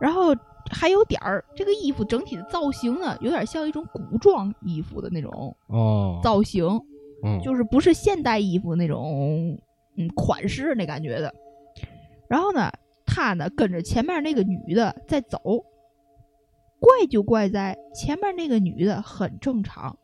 [0.00, 0.34] 然后
[0.70, 6.64] 还有点儿这个衣服整体的造型呢，有点像一种古装衣服的那种哦，造型，
[7.24, 9.58] 嗯，就是不是现代衣服那种
[9.96, 11.32] 嗯款式那感觉的。
[12.28, 12.70] 然后呢，
[13.06, 15.38] 他呢跟着前面那个女的在走，
[16.80, 19.96] 怪就怪在前面那个女的很正常，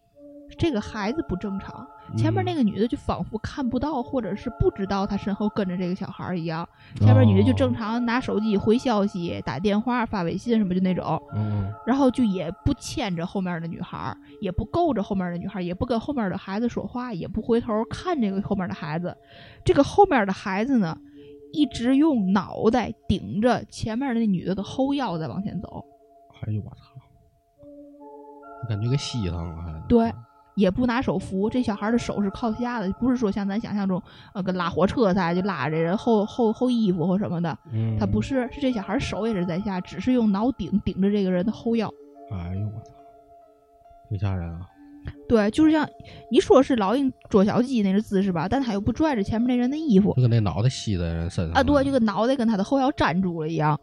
[0.56, 1.86] 这个孩子不正常。
[2.16, 6.66] 前面那个个女的就仿佛看不到，或者是不知道她身后跟着这个小孩儿一样。
[6.96, 11.72] 前面女的就正常拿手机回消息、打电话、发微信什么就那种，嗯。
[11.86, 19.16] 然后就也不牵着后面的女孩儿，也不够着后面的女孩儿，也不跟后面的孩子说话，也不回头看这个后面的孩子。
[19.64, 20.96] 这个后面的孩子呢，
[21.52, 25.84] 一直用脑袋顶着前面那女的的后腰在往前走，
[26.46, 26.84] 哎呦我操，
[28.68, 30.12] 感觉给吸上了还，对
[30.54, 31.48] 也不拿手扶。
[31.48, 34.02] 这小孩的手是靠下的，不是说像咱想象中，
[34.34, 37.58] 呃，跟拉火车似的，就拉着人后后后衣服或什么的。
[37.72, 41.88] 嗯，他不是，是这小孩手也是在下，只是用脑顶顶着这个人的后腰。
[42.30, 42.90] 哎呦我操，
[44.08, 44.60] 挺吓人啊！
[45.28, 45.88] 对，就是像
[46.30, 53.78] 你说是老鹰捉小鸡那个姿势吧，但他又不拽着前面那人的衣服就跟那脑袋吸在人身上啊，对，就跟脑袋跟他的后腰粘住了一样，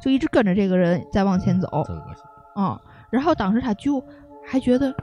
[0.00, 2.22] 就一直跟着这个人在往前走真恶心。
[2.54, 2.80] 啊、
[3.10, 4.02] 然后当时他就
[4.46, 4.94] 还觉得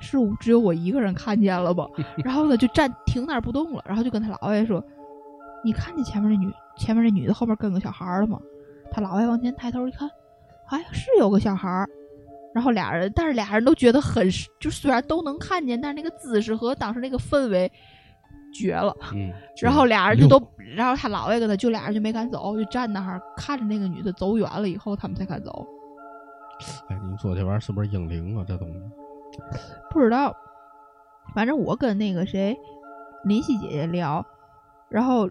[0.00, 1.86] 是我只有我一个人看见了吧，
[2.24, 4.82] 然后呢就站停那儿不动了，然后就跟他姥爷说
[5.64, 8.38] ：“你看见前面那女前面那女的后边跟个小孩儿了吗？”
[8.90, 10.08] 他姥爷往前抬头一看，
[10.68, 11.88] 哎，是有个小孩儿。
[12.54, 14.26] 然后俩人，但是俩人都觉得很，
[14.58, 17.70] 就虽然都能看见，但是那个姿势和当时那个氛围
[18.52, 18.96] 绝了。
[19.12, 19.30] 嗯，
[19.62, 20.42] 然后俩人就都，
[20.74, 25.64] 然后他姥爷跟他就俩人就没敢走，就站那儿看着那个女的走远了以后，他们才敢走。
[26.88, 28.44] 哎，你说这玩意儿是不是英灵啊？
[28.48, 28.80] 这东西，
[29.90, 30.34] 不知道，
[31.34, 32.56] 反正我跟那个谁
[33.24, 34.24] 林夕姐姐聊，
[34.88, 35.28] 然后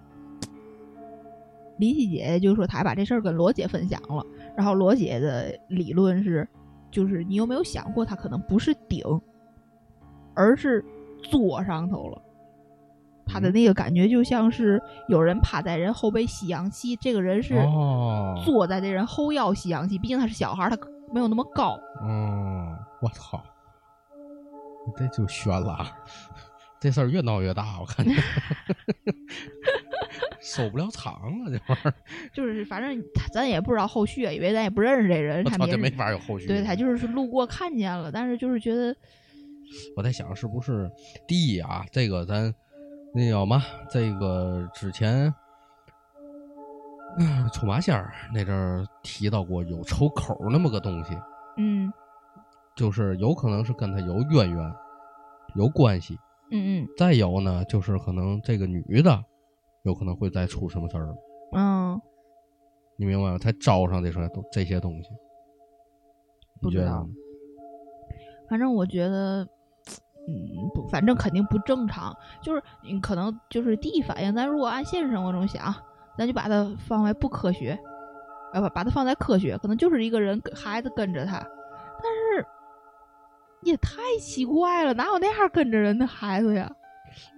[1.78, 6.48] 林夕姐姐就说她还把这事儿跟罗姐分享了，然后罗姐的理论是，
[6.92, 9.04] 就是你有没有想过，她可能不是顶，
[10.34, 10.84] 而是
[11.24, 12.22] 坐上头了。
[13.26, 20.78] 她的那个感觉就像是有人趴在人后背吸氧气，这个人是哦，坐在这人后腰吸氧气，毕竟他是小孩儿，他
[21.14, 21.78] 没有那么高。
[22.02, 23.44] 哦，我操，
[24.95, 25.91] 这就悬了啊！
[26.80, 28.13] 这事儿越闹越大，我感觉
[30.39, 31.93] 收不了场了，这玩意儿，
[32.32, 36.45] 就是反正他咱也不知道后续，因为咱也不认识这人，他没法有后续。
[36.47, 38.95] 对他就是路过看见了，但是就是觉得
[39.95, 40.89] 我在想，是不是
[41.28, 41.84] 第一啊？
[41.91, 42.54] 这个咱
[43.13, 43.63] 那叫嘛？
[43.89, 45.34] 这个之前，
[47.17, 51.17] 嗯，出马仙儿那阵儿提到过有抽口那么个东西，
[51.58, 51.91] 嗯
[52.78, 54.74] 就是有可能是跟他有渊源、
[55.56, 56.18] 有关系。
[56.50, 59.22] 嗯嗯再有呢，就是可能这个女的
[59.84, 61.13] 有可能会再出什么事儿，
[61.54, 62.00] 嗯，
[62.96, 63.38] 你明白吗？
[63.38, 65.10] 才招上这些东这些东西，
[66.62, 68.48] 不知道你觉得？
[68.50, 69.46] 反正我觉得。
[70.30, 72.13] 嗯，不，反正肯定不正常。
[72.42, 75.74] 就是你可能就是第一反应，咱如果按现实生活中想，
[76.18, 77.80] 咱就把它放为不科学，
[78.52, 81.48] 呃，不把它放在科学，可能就是一个人跟孩子跟着他，
[83.63, 86.72] 也太奇怪了，哪有那样跟着人的孩子呀？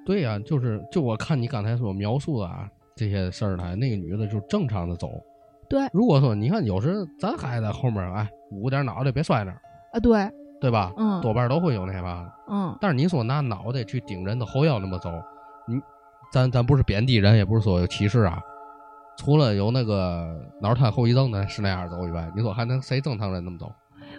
[0.06, 5.10] 对呀、就是就我看你刚才所描述的啊这些事儿呢，那个女的就正常的走。
[5.70, 9.62] 对如果说你看有时咱孩子后面哎捂点脑袋别摔那儿，
[9.94, 10.30] 啊，对，
[10.60, 10.92] 对吧？
[10.98, 12.34] 嗯多半都会有那吧的。
[12.52, 15.12] 嗯但是你说拿脑袋去顶人的后腰那么走，
[15.68, 15.80] 你
[16.32, 18.42] 咱咱不是贬低人，也不是说有歧视啊。
[19.16, 23.72] 除了有那个脑瘫后遗症的是那样走以外，你说还能谁正常人那么走？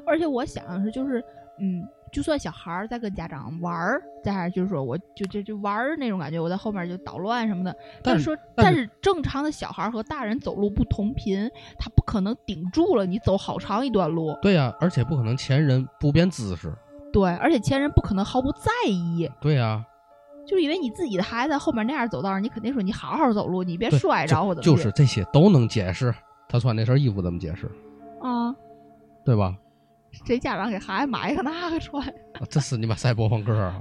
[0.06, 1.24] 而且我想的是，就是
[1.60, 7.74] 嗯，就算小孩儿在跟家长玩儿，在还就是说我就就就玩儿那种感觉，我在后面就捣乱什么的。
[8.02, 14.36] 但是是说，但是正常的小孩儿和大人走路不同频，他不可能顶住了你走好长一段路。
[14.42, 16.72] 对呀、而且不可能前人不变姿势。
[17.12, 19.84] 对，而且前人不可能毫不在意，对呀、
[20.46, 26.14] 就是因为你自己的孩子在后面那样走道，你肯定说你好好走路，你别摔着或就怎么就是这些都能解释
[26.48, 27.70] 他穿那身衣服怎么解释，
[28.20, 28.54] 啊，
[29.24, 29.56] 对吧？
[30.12, 32.06] 谁家长给孩子买一个那个穿？
[32.08, 32.14] 啊
[32.48, 33.78] 这是你妈赛博朋克啊！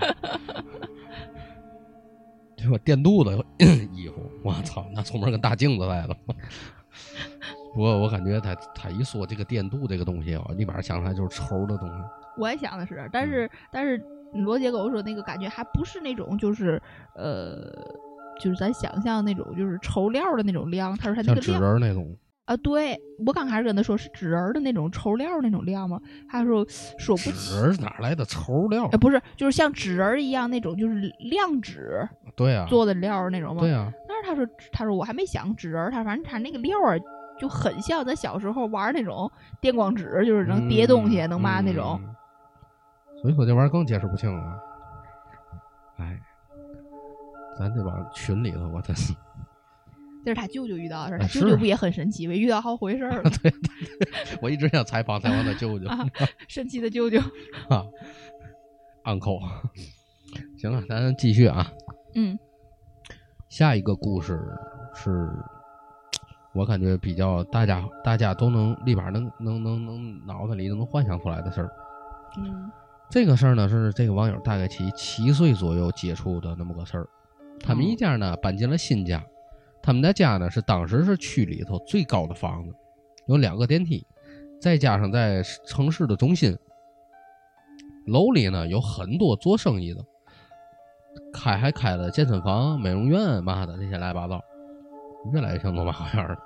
[2.56, 2.78] 对吧？
[2.84, 3.38] 电镀的
[3.94, 6.16] 衣服，我操，那出门跟大镜子来了。
[7.74, 12.04] 不过我感觉他他一说这个电镀这个东西我，立马想起来就是抽的东西。
[12.38, 16.82] 我也想的是，但嗯是、但是罗杰跟我说那个感觉还不是那种就是
[17.16, 17.72] 呃，
[18.40, 22.16] 就是咱想象那种就是抽料的那种亮，他说他那像纸人儿那种，
[22.50, 26.02] 啊，对我刚开始跟他说是纸人儿的那种抽料那种料吗？
[26.28, 26.66] 他说
[26.98, 28.98] 说不纸起，人儿哪来的抽料哎，？
[28.98, 33.62] 不是，就是像纸人儿一样那种就是亮纸对呀、做的料儿那种吗？
[33.62, 36.98] 对呀、但是他说他说我还没想纸人儿，他反正他那个料啊
[37.40, 39.32] 就很像咱小时候玩那种
[39.62, 42.00] 电光纸，就是能叠东西、嗯能嘛那种。
[42.04, 42.16] 嗯
[43.22, 44.58] 所以说这玩意儿更解释不清了。
[45.98, 46.18] 哎，
[47.60, 49.14] 咱这帮群里头，我真是
[50.26, 52.34] 这是他舅舅遇到的事儿，他舅舅不也很神奇吗？
[52.34, 53.54] 遇到好回事儿 了对
[54.42, 55.98] 我一直想采访采访他舅舅啊！
[56.48, 57.20] 神奇的舅舅，
[57.70, 57.86] 啊
[59.06, 59.40] ，uncle。
[60.58, 61.72] 行了，咱继续啊。
[62.16, 62.38] 嗯
[63.50, 64.40] 下一个故事
[64.94, 65.30] 是，
[66.54, 71.72] 我感觉比较大家大家都能立马能能能能脑子里都能幻想出来的事儿。
[72.38, 72.70] 嗯
[73.10, 77.08] 这个事儿呢是这个网友大概其七岁左右接触的那么个事儿。
[77.60, 79.24] 他们一家呢搬进了新家，
[79.90, 82.72] 他们的家呢是当时是区里头最高的房子，
[83.26, 84.06] 有两个电梯，
[84.62, 86.56] 再加上在城市的中心，
[88.06, 90.06] 楼里呢有很多做生意的，
[91.34, 94.40] 开还开了健身房、美容院嘛的那些乱七八糟，
[95.34, 96.38] 越来越像罗马花园了。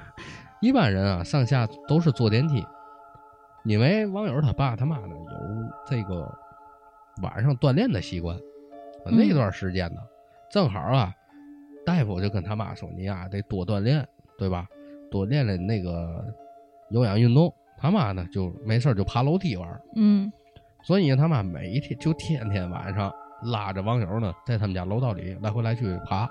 [0.62, 2.64] 一般人啊上下都是坐电梯，
[3.66, 6.34] 因为网友他爸他妈呢有这个
[7.20, 8.38] 晚上锻炼的习惯，
[9.04, 10.00] 那段时间呢，
[10.50, 11.12] 正好啊，
[11.86, 14.66] 大夫就跟他妈说：“你呀、得多锻炼，对吧？
[15.10, 16.22] 多练练那个
[16.90, 20.32] 有氧运动。”他妈呢就没事儿就爬楼梯玩儿，嗯
[20.82, 26.26] 所以他妈每一天就天天晚上拉着网友呢在他们家楼道里来回来去爬，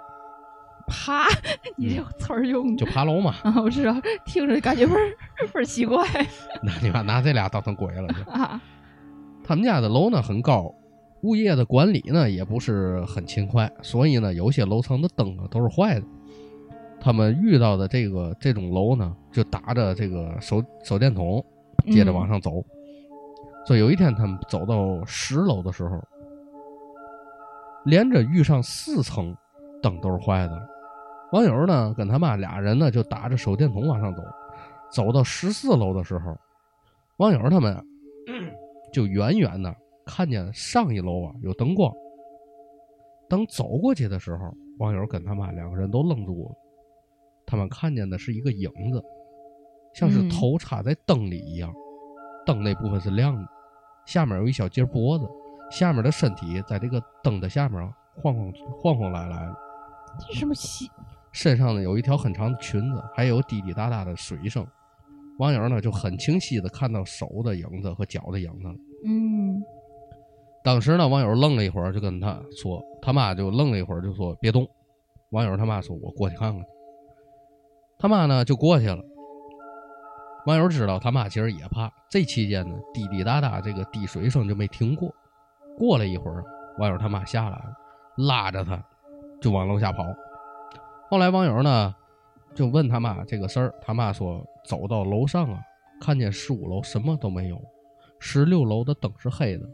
[0.88, 1.28] 爬，
[1.78, 3.36] 你这词儿用的就爬楼嘛。
[3.44, 3.94] 啊，我知道，
[4.26, 5.16] 听着感觉倍儿
[5.54, 6.04] 倍儿奇怪
[6.64, 8.32] 那你把拿这俩当成鬼了就。
[8.32, 8.60] 啊。
[9.44, 10.74] 他们家的楼呢很高，
[11.26, 16.06] 物业的管理呢也不是很勤快，所以呢有些楼层的灯啊都是坏的。
[17.00, 21.44] 他们遇到的这个这种楼呢，就打着这个手手电筒，
[21.92, 22.64] 接着往上走。
[23.66, 26.00] 所以有一天他们走到十楼的时候，
[27.86, 29.36] 连着遇上四层
[29.82, 30.70] 灯都是坏的。
[31.32, 34.22] 网友呢跟他妈俩人呢就打着手电筒往上走，
[34.92, 36.38] 走到十四楼的时候，
[37.18, 37.76] 网友他们
[38.94, 41.92] 就远远的看见上一楼啊有灯光。
[43.28, 46.56] 等走过去的时候，网友跟他妈两个人都愣住了。
[47.46, 49.04] 他们看见的是一个影子，
[49.94, 51.74] 像是嗯头插在灯里一样，
[52.46, 53.48] 灯那部分是亮的，
[54.06, 55.28] 下面有一小截脖子，
[55.72, 57.82] 下面的身体在这个灯的下面
[58.16, 59.56] 晃晃晃晃来来的，
[60.20, 60.90] 这什么戏？
[61.32, 64.66] 身上呢有一条很长的裙子，还有滴滴答答的水声。
[65.40, 68.76] 网友呢就很清晰的看到手的影子和脚的影子了。
[69.06, 69.62] 嗯
[70.66, 74.68] 当时呢，网友愣了一会儿，就跟他说，他妈就愣了一会儿，就说别动。
[75.30, 76.66] 网友他妈说：“我过去看看。”
[78.00, 78.98] 他妈呢就过去了。
[80.48, 85.14] 网友知道他妈其实也怕，这期间呢，滴滴答答这个滴水声就没停过。
[85.78, 86.44] 过了一会儿，
[86.80, 87.74] 网友他妈下来了，
[88.18, 88.84] 拉着他
[89.40, 90.04] 就往楼下跑。
[91.12, 91.94] 后来网友呢
[92.56, 95.60] 就问他妈这个事儿，他妈说走到楼上啊，
[96.02, 97.62] 看见十五楼什么都没有，
[98.20, 99.70] 十六楼的灯是黑的。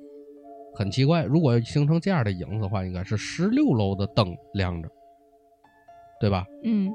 [0.73, 4.89] 很奇怪，如果形成这样的影子的话，应该是十六楼的灯亮着，
[6.19, 6.45] 对吧？
[6.63, 6.93] 嗯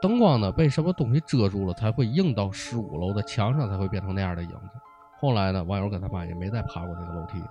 [0.00, 4.70] 灯光呢被什么东西遮住了，才会映到十五楼的墙上，才会变成那样的影子。
[5.18, 7.42] 后来呢，网友跟他妈也没再爬过那个楼梯，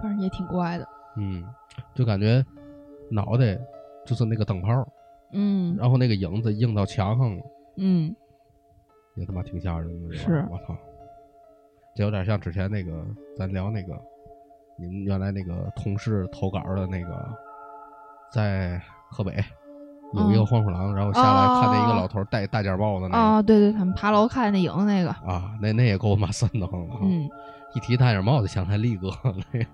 [0.00, 0.88] 反正也挺怪的。
[1.18, 1.44] 嗯，
[1.94, 2.42] 就感觉
[3.10, 3.58] 脑袋
[4.06, 4.88] 就是那个灯泡，
[5.32, 7.42] 嗯然后那个影子映到墙上了，
[7.76, 8.16] 嗯
[9.16, 10.14] 也他妈挺吓人的。
[10.16, 10.74] 是我操，
[11.94, 12.92] 这有点像之前那个
[13.36, 13.94] 咱聊那个
[14.78, 17.28] 你们原来那个同事投稿的那个，
[18.32, 19.32] 在河北
[20.14, 23.16] 有一个嗯黄鼠狼，然后下来看见一个哦老头戴大尖帽子那个。
[23.16, 27.00] 啊，对对，他们爬楼看那影子那个，啊，那那也够妈瘆得慌的哈！
[27.02, 27.28] 嗯，
[27.74, 29.10] 一提大眼帽子想起来力哥，
[29.52, 29.66] 那个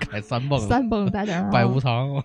[0.00, 2.22] 开三蹦三蹦大点儿拜无常，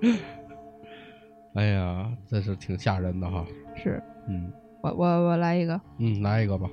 [1.54, 3.44] 哎呀，这是挺吓人的哈。
[3.74, 6.68] 是嗯我我我来一个，嗯，来一个吧。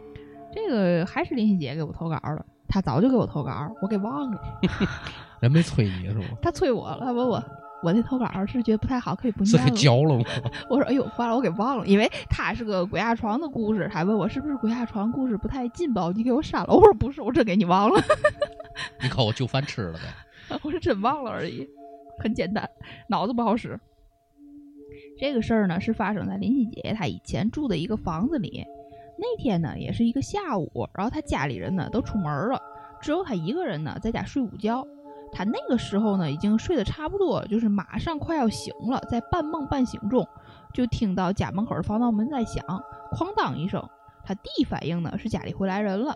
[0.54, 4.42] 这个还是林欣姐给我投稿的，她早就给我投稿，我给忘了，
[5.42, 6.26] 人没催你是吗？
[6.42, 7.44] 她催我了，她问我。
[7.82, 9.44] 我那投稿是觉得不太好，可以不。
[9.44, 10.24] 交了吗？
[10.72, 16.68] 我说：“哎呦，完了，我给忘了，因为他是个鬼压床的故事，还问我是不是鬼压床故事不太劲爆，你给我删了。
[16.74, 18.02] ”我说：“不是，我真给你忘了，
[19.02, 20.58] 你看我就饭吃了呗。
[20.62, 21.68] 我是真忘了而已，
[22.20, 22.66] 很简单，
[23.10, 23.78] 脑子不好使。”
[25.20, 28.64] 这个事儿呢，是发生在林夕姐姐她以前住的一个房子里。
[29.18, 32.62] 那天呢，也是一个下午，然后他家里人呢都出门了，
[33.02, 34.86] 只有他一个人呢在家睡午觉。
[35.32, 40.28] 他那个时候呢，已经睡得差不多了，就是马上快要醒了，在半梦半醒中，
[40.74, 42.64] 就听到家门口的防盗门在响，
[43.14, 43.84] 哐当一声。
[44.26, 46.16] 他第一反应呢是家里回来人了。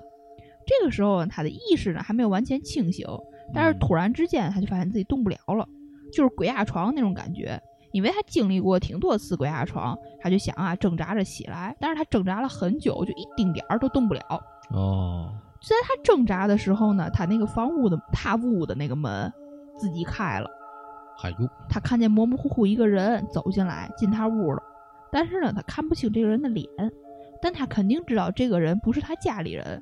[0.66, 3.08] 这个时候呢，她的意识呢还没有完全清醒，
[3.54, 5.68] 但是嗯突然之间，他就发现自己动不了了，
[6.14, 7.60] 就是鬼压床那种感觉。
[7.98, 14.22] 因为他经历过挺多次鬼压床，他就想啊挣扎着起来，但是他挣扎了很久，就一丁点儿都动不了。
[14.70, 19.34] 哦，就在他挣扎的时候呢，他那个房屋的他屋的那个门
[19.76, 20.48] 自己开了，
[21.18, 21.38] 还有
[21.68, 24.62] 他看见模模糊糊一个人走进来进他屋了，
[25.12, 26.68] 但是呢，他看不清这个人的脸，
[27.42, 29.82] 但他肯定知道这个人不是他家里人。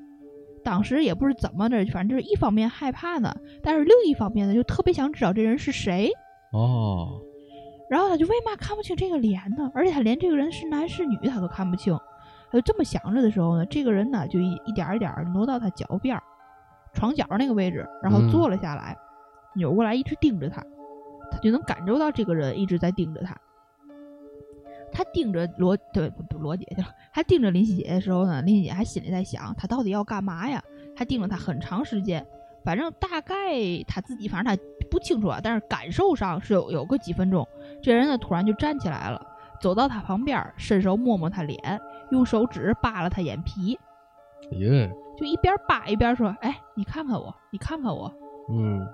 [0.63, 6.09] 当时也不是怎么的，反正就是一方面害怕呢，但是另一方面呢，就特别想知道这人是谁。
[6.53, 7.21] 哦，
[7.89, 9.71] 然后他就为嘛看不清这个脸呢？
[9.73, 11.97] 而且他连这个人是男是女他都看不清。
[12.51, 16.23] 他就这么想着的时候呢，这个人呢就一一点一点挪到他脚边儿，
[16.93, 18.95] 床角那个位置，然后嗯坐了下来，
[19.55, 20.63] 扭过来一直盯着他，
[21.31, 23.35] 他就能感受到这个人一直在盯着他。
[24.91, 30.63] 他盯着罗对不不罗姐去了，他盯着林夕姐的时候呢，林夕姐还心里在想，他到底要干嘛呀？
[30.95, 32.25] 他盯着他很长时间，
[32.63, 33.35] 反正大概
[33.85, 37.47] 他自己反正他不清楚啊，但是感受上是有有个几分钟。
[37.81, 39.25] 这人呢突然就站起来了，
[39.59, 41.57] 走到他旁边儿，伸手摸摸他脸，
[42.11, 43.77] 用手指扒拉他眼皮，
[44.51, 48.11] 耶，就一边扒一边说：“哎，你看看我，你看看我。
[48.49, 48.85] 嗯，”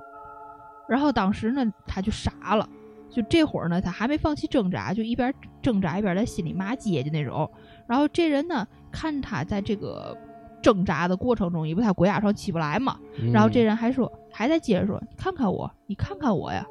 [0.88, 2.68] 然后当时呢，他就傻了。
[3.10, 7.52] 就这会儿呢，他还没放弃挣扎，就一边挣扎一边在心里骂街的那种。
[7.86, 10.18] 然后这人呢，看他在这个
[10.62, 16.66] 挣扎的过程中，因为他鬼压床起不来嘛，嗯然后这人还说，还在接着说：“你看看我，你看看我呀。”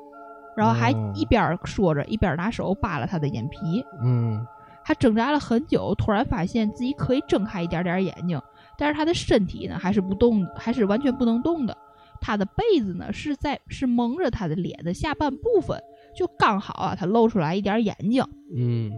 [0.57, 3.85] 然后还哦一边说着，一边拿手扒拉他的眼皮。
[4.03, 4.47] 嗯
[4.83, 8.41] 他挣扎了很久，突然发现自己可以睁开一点点眼睛，
[8.77, 11.77] 但是他的身体呢还是不动，还是完全不能动的。
[12.21, 15.81] 他的被子呢是在是蒙着他的脸的下半部分，
[16.17, 18.25] 就刚好啊，他露出来一点眼睛。
[18.57, 18.91] 嗯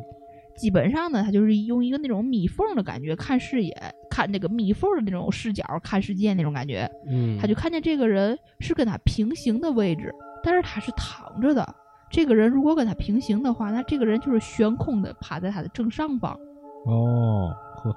[0.57, 3.75] 基本上呢，他就是用一个那种密缝的感觉看视野，
[4.11, 6.89] 看那个密缝的那种视角看世界那种感觉。
[7.09, 11.75] 嗯，他就看见这个人是跟他平行的位置，但是他是躺着的。
[12.11, 16.39] 这个人如果跟他平行的话，那这个人就是悬空的趴在他的正上方。
[16.85, 17.91] 哦呵，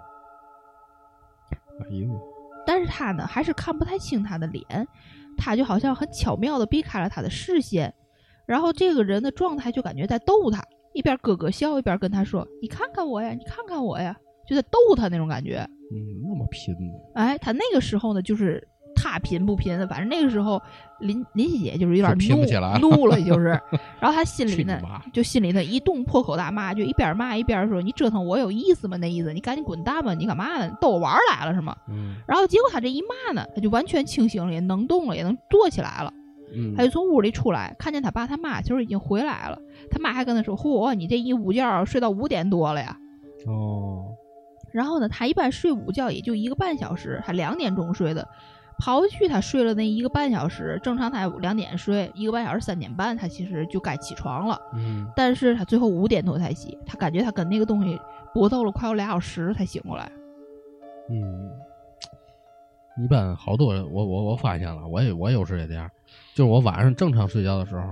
[1.81, 2.07] 哎呦，
[2.65, 4.63] 但是他呢，还是看不太清他的脸，
[5.37, 7.93] 他就好像很巧妙的避开了他的视线，
[8.45, 10.63] 然后这个人的状态就感觉在逗他，
[10.95, 14.15] 一边咯咯笑，一边跟他说：“你看看我呀，你看看我呀”，
[14.49, 15.57] 就在逗他那种感觉。
[15.93, 20.59] 嗯，那么拼呢，哎，他那个时候呢，就是他贫不贫的，反正那个时候
[20.99, 23.49] 林林夕姐就是有点就拼不怒起来怒了，就是，
[23.99, 24.81] 然后他心里呢！
[25.13, 28.97] 就心里头一动破口大骂，就一边骂一边说：“你折腾我有意思吗？
[28.97, 30.13] 那意思，你赶紧滚蛋吧！
[30.15, 30.75] 你干嘛呢？
[30.81, 36.11] 逗我玩来了是吗？”嗯然后结果他这一骂呢，他就完全清醒了，也能动了，也能坐起来了。
[36.55, 39.59] 嗯，他就从屋里出来，看见他爸他妈其实已经回来了。
[39.91, 42.97] 他妈还跟他说：“嚯，你这一午觉睡到五点多了呀
[43.45, 44.15] 哦，！”
[44.73, 48.27] 然后呢，他一般睡午觉也就一个半小时，他两点钟睡的。
[48.77, 54.59] 刨去他睡了那一个半小时，正常他两点睡，一个半小时三点半他其实就该起床了。
[54.73, 57.97] 嗯但是他最后五点多才起，他感觉他跟那个东西
[58.33, 60.11] 搏斗了快有俩小时才醒过来。
[61.09, 61.49] 嗯，
[63.01, 65.89] 一般好多人，我我我发现了，我也我有时也这样，
[66.33, 67.83] 就是我晚上正常睡觉的时候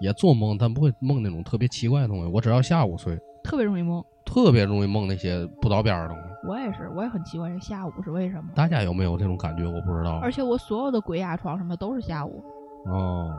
[0.00, 4.02] 也做梦，但不会梦那种特别奇怪的东西，我只要下午睡，特别容易梦。
[4.26, 6.24] 特别容易梦那些不着边儿的东西。
[6.48, 8.44] 我也是，我也很奇怪这下午是为什么。
[8.54, 9.64] 大家有没有这种感觉？
[9.66, 10.18] 我不知道。
[10.22, 12.42] 而且我所有的鬼压床什么的都是下午。
[12.86, 13.30] 哦，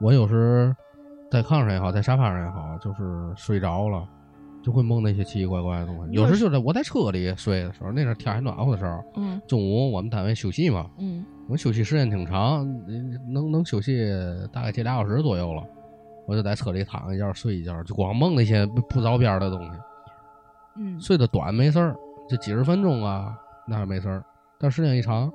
[0.00, 0.74] 我有时
[1.30, 4.04] 在炕上也好，在沙发上也好，就是睡着了，
[4.60, 6.12] 就会梦那些奇奇怪怪的东西。
[6.12, 12.64] 有时就在我在车里睡的时候，那阵儿天还暖和的时候，嗯中午我们单位休息嘛，嗯我休息时间挺长，
[13.32, 14.08] 能能休息
[14.52, 15.64] 大概这俩小时左右了。
[16.24, 19.80] 我就在车里躺一觉睡一觉，就光梦那些不不着边的东西。
[20.76, 21.96] 嗯，睡得短没事儿，
[22.28, 23.36] 就几十分钟啊，
[23.66, 24.22] 那还没事儿。
[24.60, 25.28] 但时间一长，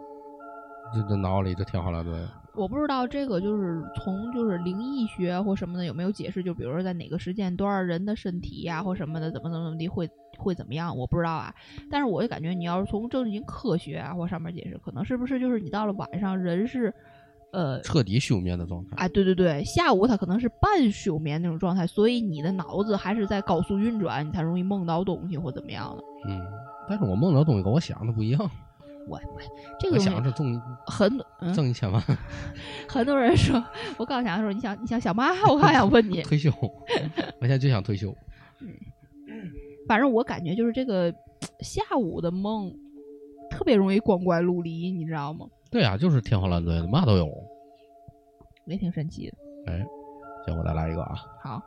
[0.93, 2.13] 就这脑里就天花乱坠。
[2.57, 11.53] 我不知道这个就是从就是灵异学或什么的有没有解释，就比如说在哪个时间段人的身体呀、或什么的怎么怎么怎么地会会怎么样，我不知道啊。
[11.89, 16.93] 但是我就感觉你要是从正经科学啊或上面解释，可能是不是就是你到了晚上人是
[17.51, 18.95] 呃彻底休眠的状态。
[18.95, 26.03] 啊，对对对，下午他可能是半休眠那种状态，所以你的脑子还是在高速运转，你才容易梦到东西或怎么样的。
[26.27, 26.41] 嗯，
[26.87, 28.49] 但是我梦到东西跟我想的不一样。
[29.07, 29.41] 我我
[29.79, 32.01] 这个我想是中很多嗯，挣一千万
[32.87, 33.63] 很多人说，
[33.97, 35.29] 我刚想说你想你想想嘛？
[35.49, 38.13] 我刚想问你，退休，我现在就想退休。
[38.61, 38.71] 嗯
[39.87, 41.13] 反正我感觉就是这个
[41.59, 42.73] 下午的梦
[43.51, 45.45] 特别容易光怪陆离，你知道吗？
[45.69, 47.31] 对啊，就是天花乱坠的，嘛都有。
[48.65, 49.37] 也挺神奇的。
[49.67, 49.85] 哎，
[50.47, 51.15] 行，我再来一个啊。
[51.43, 51.61] 好，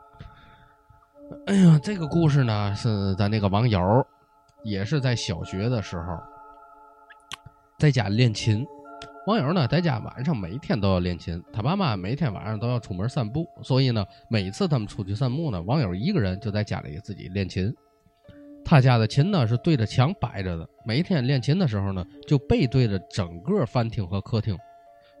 [1.45, 4.05] 哎呀，这个故事呢是咱那个网友，
[4.63, 6.19] 也是在小学的时候，
[7.79, 8.67] 在家练琴。
[9.25, 17.73] 网友呢在家晚上每天都要练琴，他爸妈每天晚上都要出门散步，所以呢，每次他们出去散步呢，网友一个人就在家里自己练琴。
[18.65, 24.57] 他家的琴呢是对着墙摆着的，每天练琴的时候呢，就背对着整个饭厅和客厅。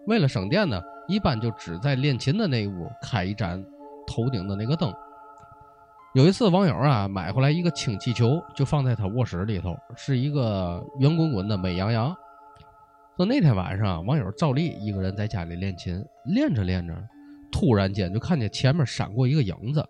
[0.07, 3.63] 为了省电呢，一般就只在练琴的那一屋开一盏
[4.05, 4.93] 头顶的那个灯。
[6.13, 12.13] 有一次，网友啊买回来一个氢气球，就放在他卧室里头，是一个圆滚滚的美羊羊。
[13.19, 16.95] 说那天晚上，网友赵丽一个人在家里练琴，练着练着，
[17.51, 19.85] 突然间就看见前面闪过一个影子。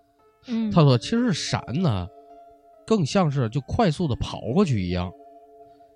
[0.47, 2.07] 嗯，他说：“其实闪呢，
[2.88, 5.11] 更像是就快速的跑过去一样，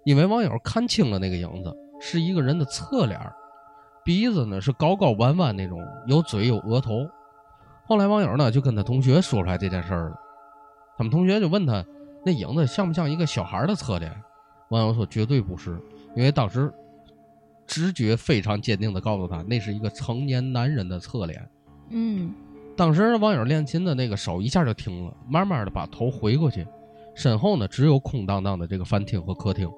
[0.05, 3.19] 因为网友看清了那个影子是一个人的侧脸，
[4.05, 7.09] 鼻子呢是高高弯弯那种，有嘴有额头。
[7.87, 10.15] 后来网友呢就跟他同学说出来这件事儿了，
[10.99, 11.83] 他们同学就问他
[12.23, 14.15] 那影子像不像一个小孩的侧脸？
[14.69, 15.81] 网友说绝对不是，
[16.15, 16.71] 因为当时
[17.65, 21.49] 直觉非常坚定的告诉他那是一个成年男人的侧脸。
[21.89, 22.33] 嗯
[22.75, 26.65] 当时网友练琴的那个手一下就停了，慢慢的把头回过去，
[27.13, 29.69] 身后呢只有空荡荡的这个饭厅和客厅，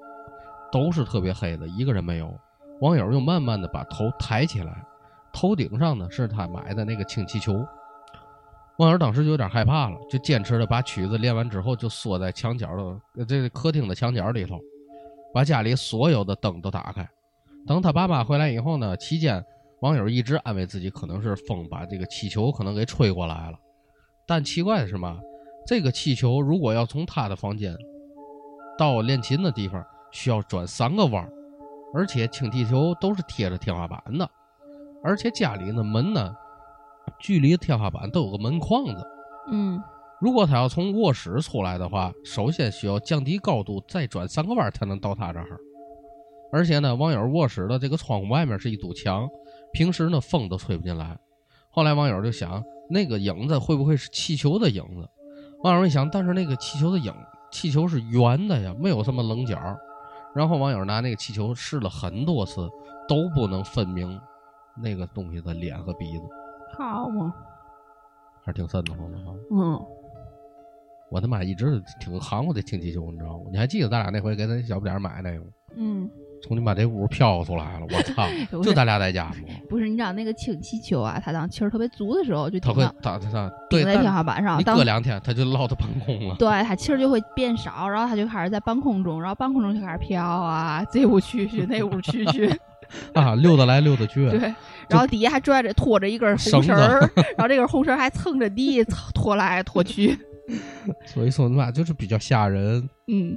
[0.72, 2.34] 都是特别黑的，一个人没有。
[2.80, 4.82] 网友又慢慢的把头抬起来，
[5.32, 7.62] 头顶上呢是他买的那个氢气球。
[8.78, 12.82] 网友当时就有点害怕了，就坚持的把曲子练完之后，就缩在墙角的
[13.18, 14.58] 呃这个客厅的墙角里头，
[15.34, 17.06] 把家里所有的灯都打开。
[17.66, 19.44] 等他爸妈回来以后呢，期间
[19.80, 23.58] 网友一直安慰自己，可能是风把这个气球可能给吹过来了。
[24.26, 25.18] 但奇怪的是嘛，
[25.66, 27.76] 这个气球如果要从他的房间
[28.78, 31.30] 到练琴的地方，需要转三个弯儿，
[31.92, 34.28] 而且氢气球都是贴着天花板的，
[35.02, 36.34] 而且家里的门呢，
[37.18, 39.06] 距离天花板都有个门框子。
[39.50, 39.82] 嗯
[40.18, 45.60] 如果他要从卧室出来的话，首先需要降低高度，再转三个弯儿才能到他这儿。
[46.52, 49.28] 而且呢，网友卧室的这个窗户外面是一堵墙，
[49.72, 51.18] 平时呢风都吹不进来。
[51.70, 55.08] 后来网友就想，那个影子会不会是气球的影子？
[55.62, 57.12] 网友一想，但是那个气球的影，
[57.50, 59.58] 气球是圆的呀，没有什么棱角。
[60.34, 62.68] 然后网友拿那个气球试了很多次，
[63.08, 64.20] 都不能分明
[64.76, 66.24] 那个东西的脸和鼻子，
[66.76, 67.34] 好嘛，
[68.42, 69.34] 还是挺瘆得慌的哈。
[69.50, 69.86] 嗯
[71.08, 73.44] 我他妈一直挺含糊的氢气球，你知道吗？
[73.52, 75.46] 你还记得咱俩那回给咱小不点儿买那个吗？
[75.76, 76.10] 嗯，
[76.46, 78.26] 从你把这屋飘出来了，我操！
[78.62, 79.34] 就咱俩在家吗？
[79.68, 86.36] 不是你知道那个氢气球啊，它当气儿特别足的时候就它会顶到他他他对，顶在天花板上，当你隔两天它就落到半空了。
[86.38, 92.48] 对它气儿就会变少，然后它就开始在半空中，然后半空中就开始飘啊，这屋去去，那屋去去，
[93.12, 94.28] 啊，溜达来溜达去。
[94.30, 94.54] 对，
[94.88, 97.00] 然后底下还拽着拖着一根红绳儿，
[97.36, 100.16] 然后这根红绳还蹭着地拖来拖去，
[101.04, 102.88] 所以说他妈就是比较吓人。
[103.08, 103.36] 嗯，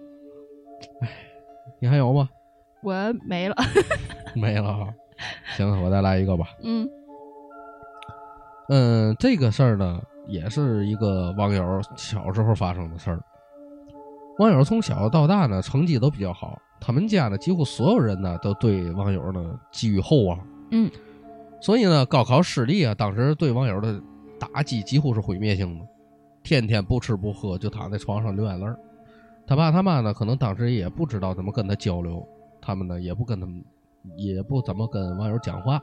[1.02, 1.10] 哎
[1.82, 2.30] 你还有吗？
[2.82, 2.94] 我
[3.26, 3.56] 没了，
[4.36, 4.94] 没了啊。
[5.58, 6.46] 行，我再来一个吧。
[6.64, 6.90] 嗯
[8.70, 13.20] 嗯，这个事儿呢，也是一个网友小时候发生的事儿。
[14.38, 20.40] 网友从小到大呢，成绩都比较好，他们家呢，几乎所有人呢，都对网友呢寄予厚望。
[20.72, 20.90] 嗯，
[21.60, 24.00] 所以呢，高考失利啊，当时对网友的
[24.40, 25.86] 打击几乎是毁灭性的，
[26.44, 28.80] 天天不吃不喝，就躺在床上流眼泪儿。
[29.46, 32.26] 他爸他妈呢，可能当时也不知道怎么跟他交流，
[32.62, 33.64] 他们呢也不跟他们，
[34.18, 35.80] 也不怎么跟网友讲话。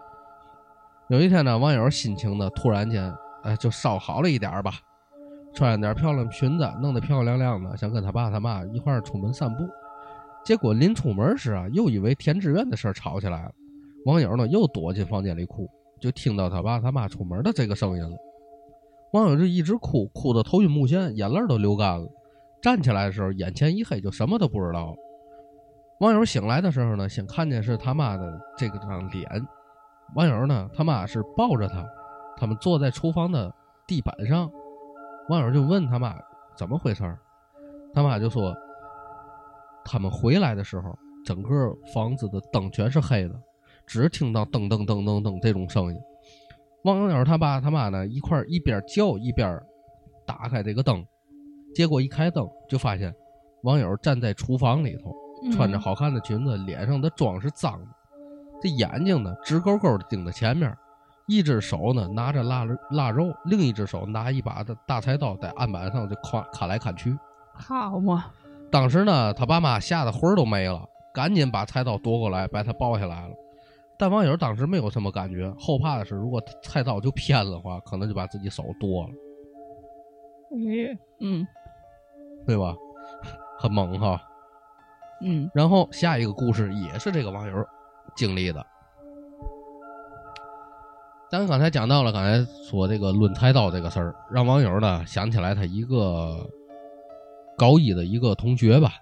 [1.08, 4.72] 有一天呢，网友心情呢突然间，哎，就稍好了一点吧，
[5.54, 9.68] 穿点漂亮裙子，弄得漂漂亮亮的，想跟他爸他妈一块儿出门散步。
[10.44, 13.52] 结果临出门时啊，又因为填志愿的事儿吵起来了。
[14.04, 15.68] 网友呢又躲进房间里哭，
[16.00, 18.16] 就听到他爸他妈出门的这个声音了。
[19.12, 22.08] 网友就一直哭，哭得头晕目眩，眼泪都流干了。
[22.60, 24.96] 站起来的时候，眼前一黑，就什么都不知道了。
[26.00, 29.26] 网友醒来的时候呢，先看见是他妈的这个张脸。
[30.14, 31.82] 网友呢，他妈是抱着他，
[32.36, 33.52] 他们坐在厨房的
[33.86, 34.50] 地板上。
[35.30, 36.14] 网友就问他妈
[36.54, 37.18] 怎么回事儿，
[37.94, 38.54] 他妈就说，
[39.86, 43.34] 他们回来的时候，整个房子的灯全是黑的，
[43.86, 45.98] 只听到噔噔噔噔噔这种声音。
[46.82, 49.58] 网友他爸他妈呢一块一边叫一边
[50.26, 51.04] 打开这个灯，
[51.74, 53.12] 结果一开灯就发现
[53.62, 55.12] 网友站在厨房里头，
[55.52, 57.88] 穿着好看的裙子，脸上的妆是脏的，
[58.60, 60.74] 这眼睛呢直勾勾的盯着前面，
[61.26, 67.16] 一只手呢拿着腊腊肉，另一只手拿一把的大菜刀在案板上就砍砍来砍去。
[67.52, 68.26] 好嘛，
[68.70, 73.34] 当时呢，他爸妈吓得魂儿都没了，赶紧把菜刀夺过来，把他抱下来了。
[73.98, 79.10] 但网友当时没有什么感觉，后怕的是，如果菜刀就偏了的话，可能就把自己手剁了，
[81.20, 81.46] 嗯
[82.46, 82.76] 对吧？
[83.58, 84.20] 很猛哈。
[85.22, 87.66] 嗯然后下一个故事也是这个网友
[88.14, 88.64] 经历的。
[91.28, 96.48] 咱刚才讲到了，刚才说这个抡菜刀这个事儿，让网友呢想起来他一个
[97.58, 98.92] 高一的一个同学吧。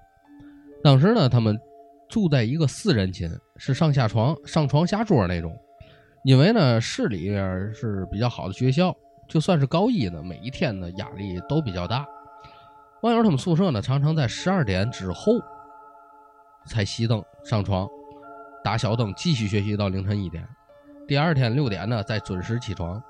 [0.83, 1.61] 当时呢，他们
[2.09, 5.55] 住在一个四人寝，是上下床、上床下桌那种。
[6.25, 8.97] 因为呢，市里边是比较好的学校，
[9.29, 12.07] 就算是高一呢，每一天的压力都比较大。
[13.03, 15.35] 网友他们宿舍呢，常常在十二点之后
[16.67, 17.89] 才熄灯上床，
[18.62, 20.47] 打小灯继续学习到凌晨一点。
[21.07, 23.03] 第二天六点呢，再准时起床。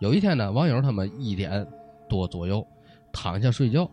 [0.00, 1.66] 有一天呢，网友他们一点
[2.08, 2.66] 多左右
[3.12, 3.88] 躺下睡觉，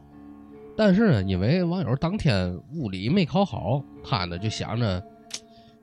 [0.78, 5.03] 但是呢，因为网友当天物理没考好，他呢就想着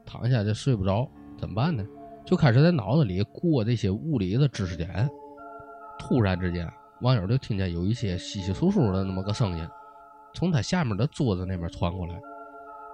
[0.05, 1.85] 躺下就睡不着，怎么办呢？
[2.25, 5.09] 就开始在脑子里过这些物理的知识点。
[5.99, 6.68] 突然之间，
[7.01, 9.68] 网友就听见有一些稀稀疏疏的那么个声音，
[10.35, 12.14] 从他下面的桌子那边传过来，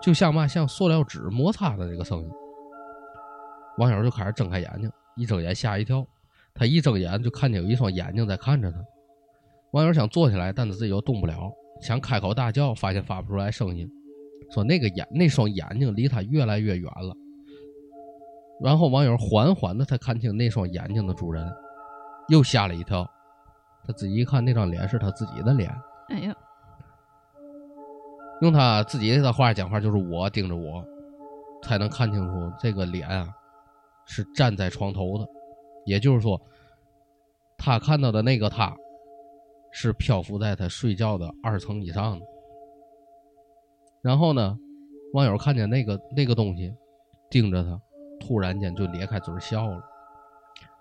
[0.00, 2.30] 就像嘛像塑料纸摩擦的这个声音。
[3.78, 6.06] 网友就开始睁开眼睛，一睁眼吓一跳。
[6.54, 8.78] 他一睁眼就看见有一双眼睛在看着他。
[9.72, 13.88] 网友想坐起来，但是自己又动不了，想开口大叫，发现发不出来声音。
[14.50, 17.14] 说那个眼那双眼睛离他越来越远了。
[18.60, 21.46] 然后网友缓缓的才看清那双眼睛的主人，
[22.28, 23.08] 又吓了一跳。
[23.86, 25.70] 他自己一看，那张脸是他自己的脸。
[26.08, 26.34] 哎呀，
[28.40, 30.84] 用他自己的话讲话，就是我盯着我，
[31.62, 33.28] 才能看清楚这个脸啊，
[34.06, 35.26] 是站在床头的。
[35.84, 36.40] 也就是说，
[37.56, 38.76] 他看到的那个他，
[39.72, 42.26] 是漂浮在他睡觉的二层以上的。
[44.02, 44.56] 然后呢，
[45.14, 46.72] 网友看见那个那个东西
[47.30, 47.80] 盯着他，
[48.20, 49.82] 突然间就咧开嘴笑了，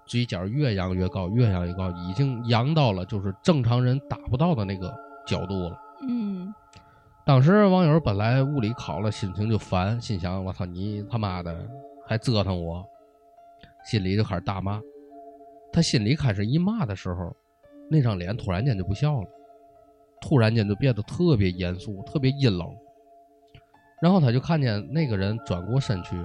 [0.05, 4.93] 嘴角越扬越高，越扬越高，已经扬到了就是正常人达不到的那个
[5.25, 5.79] 角度了。
[6.07, 6.53] 嗯，
[7.27, 11.53] 当时网友本来物理考了，心情就烦，心想：我操，你他妈的
[12.07, 12.87] 还折腾我！
[13.83, 14.79] 心里就开始大骂。
[15.69, 17.35] 他心里开始一骂的时候，
[17.91, 19.27] 那张脸突然间就不笑了，
[20.21, 22.73] 突然间就变得特别严肃，特别阴冷。
[24.01, 26.15] 然后他就看见那个人转过身去，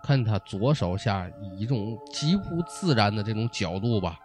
[0.00, 4.16] 看他左手下以一种极不自然的这种角度吧，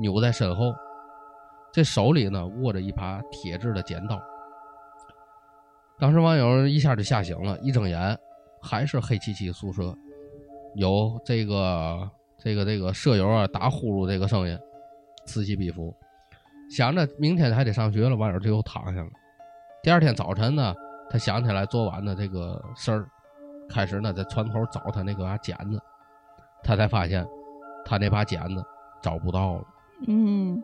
[0.00, 0.74] 扭在身后，
[1.72, 4.20] 这手里呢握着一把铁质的剪刀。
[6.02, 8.18] 当时网友一下就吓醒了，一睁眼
[8.60, 9.96] 还是黑漆漆宿舍，
[10.74, 14.58] 有这个这个这个舍友啊打呼噜这个声音，
[15.24, 15.94] 此起彼伏。
[16.68, 19.08] 想着明天还得上学了，网友就又躺下了。
[19.80, 20.74] 第二天早晨呢。
[21.08, 23.06] 他想起来昨晚的这个事儿，
[23.68, 25.78] 开始呢在床头找他那把剪子，
[26.64, 27.22] 他才发现
[27.84, 28.64] 他那把剪子
[29.02, 29.64] 找不到了。
[30.08, 30.58] 嗯，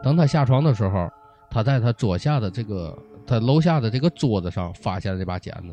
[0.00, 1.10] 等他下床的时候，
[1.50, 2.96] 他在他桌下的这个
[3.30, 5.72] 他楼下的这个桌子上发现了这把剪子，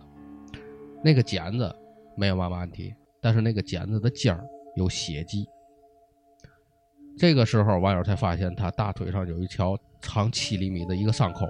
[1.03, 1.76] 那个剪子
[2.16, 5.43] 没有嘛问题，但是那个剪子的尖儿有血迹。
[7.18, 11.47] 这个时候，网友才发现他大腿上有一条长七厘米的一个伤口，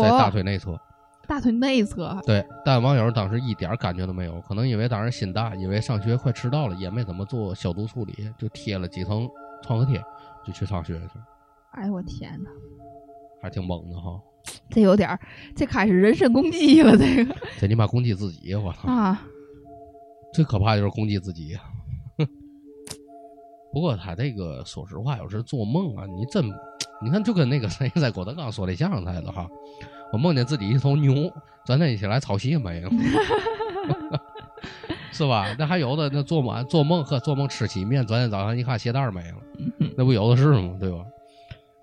[0.00, 0.80] 在大腿内侧。
[1.26, 9.28] 大腿内侧，对，但网友当时一点感觉都没有，可能因为当时心大，因为上学快迟到了，也没怎么做消毒处理，就贴了几层
[9.60, 10.00] 创可贴，
[10.46, 11.24] 就去上学去了。
[11.72, 12.50] 哎呦我天哪，
[13.42, 14.20] 还挺猛的哈！
[14.70, 15.20] 这有点儿
[15.54, 18.90] 这开始人身攻击了，这个这你妈攻击自己，我操！
[18.90, 19.22] 啊，
[20.32, 21.58] 最可怕就是攻击自己。
[23.72, 26.44] 不过他这个说实话，有时做梦啊，你真，
[27.02, 29.48] 你看就跟那个谁在郭德纲说的相声似的哈。
[30.12, 31.32] 我梦见自己一头牛，
[31.64, 32.90] 咱这一起来操戏没了，
[35.10, 35.56] 是吧？
[35.58, 39.38] 那还有的那做梦做梦和做梦吃起面，昨天早上一看鞋带没了，
[39.96, 40.76] 那不有的是吗？
[40.78, 40.98] 对吧？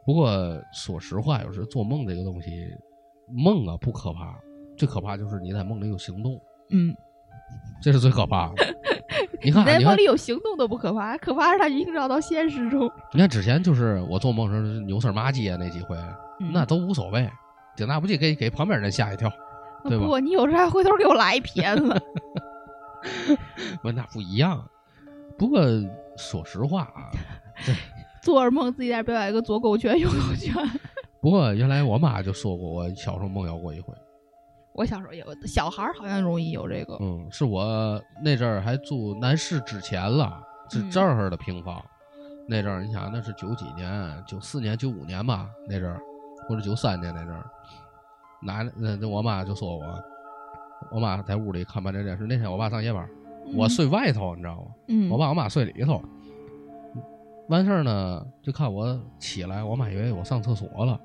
[0.09, 2.67] 不过说实话，有时做梦这个东西，
[3.31, 4.35] 梦啊不可怕，
[4.75, 6.41] 最可怕就是你在梦里有行动，
[6.71, 6.95] 嗯，
[7.79, 8.55] 这是最可怕的。
[9.45, 12.91] 你看，在梦里有行动都不可怕，可怕是它映照到现实中。
[13.13, 15.95] 你看之前就是我做梦时扭身骂街那几回，
[16.51, 17.29] 那都无所谓。
[17.75, 19.31] 顶大不济给给旁边人吓一跳，
[19.83, 20.07] 对吧？
[20.07, 22.01] 不，你有时候还回头给我来一片子。
[23.83, 24.67] 不， 那不一样。
[25.37, 25.61] 不过
[26.17, 27.11] 说实话啊，
[28.23, 30.53] 做噩梦自己在表演一个左勾拳、右勾拳。
[31.21, 33.93] 不过原来我妈就说过，我小时候梦游过一回。
[34.73, 36.97] 我小时候也有，小孩好像容易有这个。
[37.01, 41.83] 嗯，是我那阵儿还住南市之前了，是这儿的平房。
[42.47, 45.47] 那阵儿你想，那是九几年、九四年、九五年吧？
[45.67, 45.99] 那阵儿。
[46.47, 47.45] 或者九三年那阵儿，
[48.41, 49.83] 奶那那我妈就说我，
[50.91, 52.25] 我妈在屋里看半天电视。
[52.25, 53.07] 那天我爸上夜班，
[53.53, 54.71] 我睡外头，你知道吗？
[54.87, 55.11] 嗯。
[55.11, 56.01] 我爸我妈睡里头。
[57.49, 60.99] 完事儿呢，就看我起来，我妈以为我上厕所了，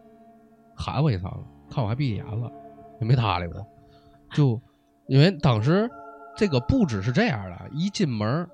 [0.77, 1.31] 喊我一声，
[1.69, 2.51] 看我还闭眼了，
[3.01, 3.67] 也没搭理我。
[4.33, 4.61] 就
[5.09, 5.91] 因为当时
[6.37, 8.49] 这个布置是这样的：一进门，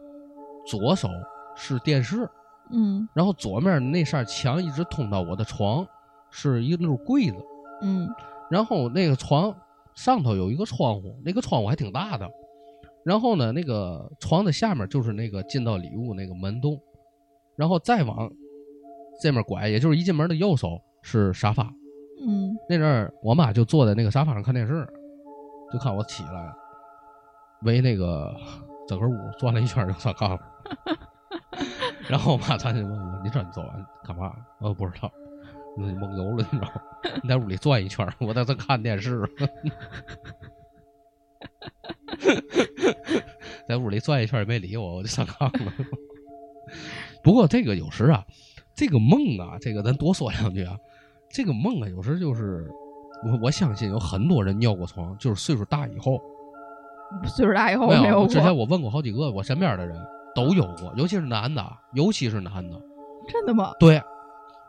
[0.67, 1.09] 左手
[1.55, 2.29] 是电视，
[2.71, 5.87] 嗯，然后左面那扇墙一直通到我的床。
[6.33, 7.35] 是一溜柜子，
[7.83, 8.09] 嗯，
[8.49, 9.53] 然后那个床
[9.97, 12.31] 上头有一个窗户，那个窗户还挺大的。
[13.05, 16.81] 然后呢，那个床的下面就是那个进到里屋那个门洞，
[17.61, 18.33] 然后再往
[19.21, 21.65] 这面拐，也就是一进门的右手是沙发。
[22.27, 24.89] 嗯那阵儿我妈就坐在那个沙发上看电视，
[25.71, 26.51] 就看我起来，
[27.65, 28.35] 围那个
[28.89, 30.41] 整个屋转了一圈就上炕了。
[32.09, 35.13] 然后我妈上去问我：“你这你做完干嘛？”我不知道，
[35.77, 36.81] 你梦游了，你知道吗？
[37.23, 39.21] 你在屋里转一圈，我在这看电视，
[43.69, 45.71] 在屋里转一圈也没理我，我就上炕了。
[47.23, 48.25] 不过这个有时啊，
[48.75, 50.77] 这个梦啊，这个咱多说两句啊。
[51.33, 52.69] 这个梦啊，有时就是
[53.25, 56.21] 我我相信有很多人尿过床，就是岁数大以后。
[57.27, 58.29] 岁数大以后没有过。
[58.29, 59.97] 之前我问过好几个我身边的人
[60.35, 62.81] 都有过，尤其是男的，尤其是男的。
[63.29, 63.73] 真的吗？
[63.79, 64.01] 对，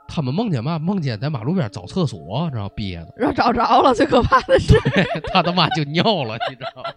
[0.08, 0.78] 他们梦见嘛？
[0.78, 4.76] 梦见在马路边找厕所，然后憋的，然后找着了，最可怕的是，
[5.32, 6.90] 他他妈就尿了，你知道吗？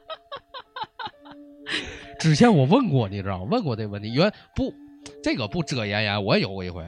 [2.19, 3.49] 之前我问过，你知道吗？
[3.51, 4.73] 问过这个问题，原不
[5.23, 6.85] 这个不遮掩掩，我也有过一回。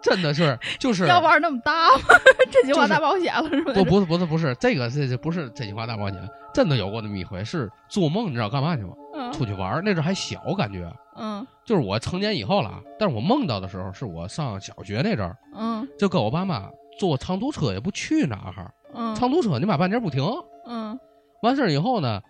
[0.00, 2.02] 真的是，就是要玩那么大吗？
[2.50, 3.72] 真心话大冒险了是吧？
[3.74, 6.18] 不不是不是不是这个这这不是真心话大冒险，
[6.54, 8.92] 真的有过那么一回，是做梦，你知道干嘛去吗？
[9.14, 20.24] 嗯出去玩，那阵还小，感觉嗯就是我成年以后了，但是我梦到的时候是我上小学那阵儿，嗯就跟我爸妈坐长途车也不去哪儿，嗯长途车你妈半截不停，
[20.64, 20.98] 嗯
[21.42, 22.22] 完事儿以后呢，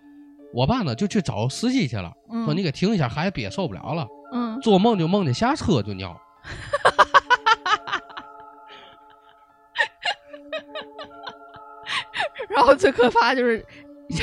[0.53, 6.19] 我爸呢就去找司机去了，嗯，说你给停一下，孩子憋受不了了，嗯做梦就梦见下车就尿，
[12.49, 13.65] 然后最可怕就是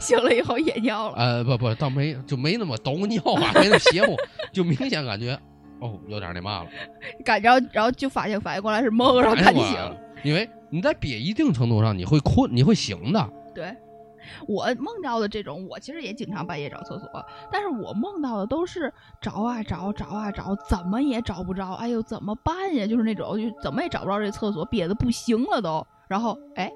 [0.00, 1.16] 醒了以后也尿了。
[1.16, 4.16] 呃不不倒没就没那么抖尿啊，没那么邪乎，
[4.52, 5.38] 就明显感觉
[5.80, 6.68] 哦有点那嘛了。
[7.24, 9.96] 感然后然后就发现反应过来是梦，然后赶紧醒了。
[10.22, 13.30] 因为你在憋一定程度上，你会困，你会醒的。
[13.54, 13.74] 对，
[14.46, 17.08] 我梦到的这种，我其实也经常半夜找厕所，
[17.50, 22.86] 但是我梦到的都是找啊找，找啊找，怎么也找不着，哎呦怎么办呀？
[22.86, 26.70] 就是那种就怎么也找不着这厕所，憋得不行了都，然后哎，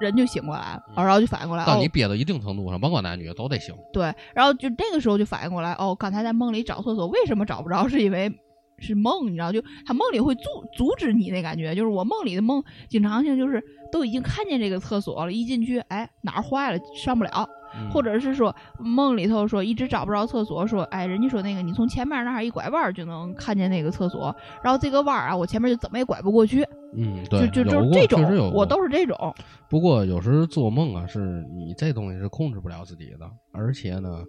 [0.00, 3.74] 人就醒过来了，然后就反应过来，哦当你憋到一定程度上，甭管男女都得醒。
[3.92, 7.88] 对，然后就那个时候就反应过来，哦，刚才在梦里找厕所为什么找不着？
[7.88, 8.30] 是因为
[8.78, 17.48] 是梦，你知道，就他梦里会阻阻止你那感觉，就是我梦里的梦经常性就是都已经看见这个厕所了，一进去，哎哪儿坏了上不了，
[17.78, 17.90] 嗯。
[17.90, 26.62] 或者是说梦里头说一直找不着厕所，说哎人家说那个你从前面那儿一拐弯儿就能看见那个厕所，然后这个弯儿啊我前面就怎么也拐不过去，
[26.96, 29.34] 嗯，对，就就就是这种，我都是这种，
[29.68, 34.22] 不过有时做梦啊，是你这东西是控制不了自己的，而且呢，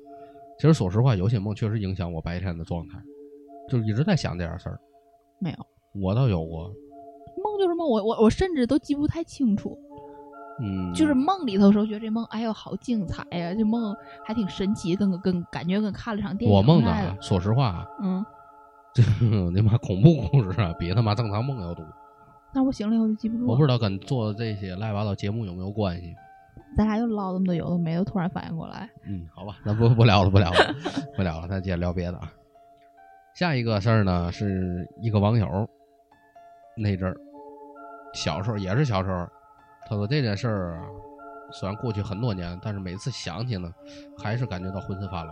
[0.60, 2.98] 其实说实话，有些梦确实影响我白天的状态，
[3.70, 4.80] 就一直在想这点事儿。
[5.40, 5.58] 没有
[5.94, 6.72] 我倒有过，
[7.44, 9.78] 梦就是梦，我我我甚至都记不太清楚。
[10.60, 13.96] 嗯，就是梦里头的时候，觉得这梦哎呦好精彩呀，这梦
[14.26, 18.26] 还挺神奇，跟跟感觉跟看了场电影我梦的说实话啊，嗯，
[18.96, 21.86] 这他妈恐怖故事啊，比他妈正常梦要多。
[22.54, 23.46] 但是我醒了以后就记不住。
[23.46, 26.16] 我不知道跟做这些乱七八糟节目有没有关系。
[26.76, 30.76] 咱俩又唠那么多有的没的，突然反应过来，嗯，好吧，那不不聊了，不聊了，
[31.16, 32.32] 不聊了，咱接着聊别的啊。
[33.38, 35.70] 下一个事儿呢，是一个网友
[36.76, 37.16] 那阵儿
[38.12, 39.28] 小时候也是小时候，
[39.88, 40.82] 他说这件事儿，
[41.52, 43.72] 虽然过去很多年，但是每次想起呢，
[44.18, 45.32] 还是感觉到浑身发冷。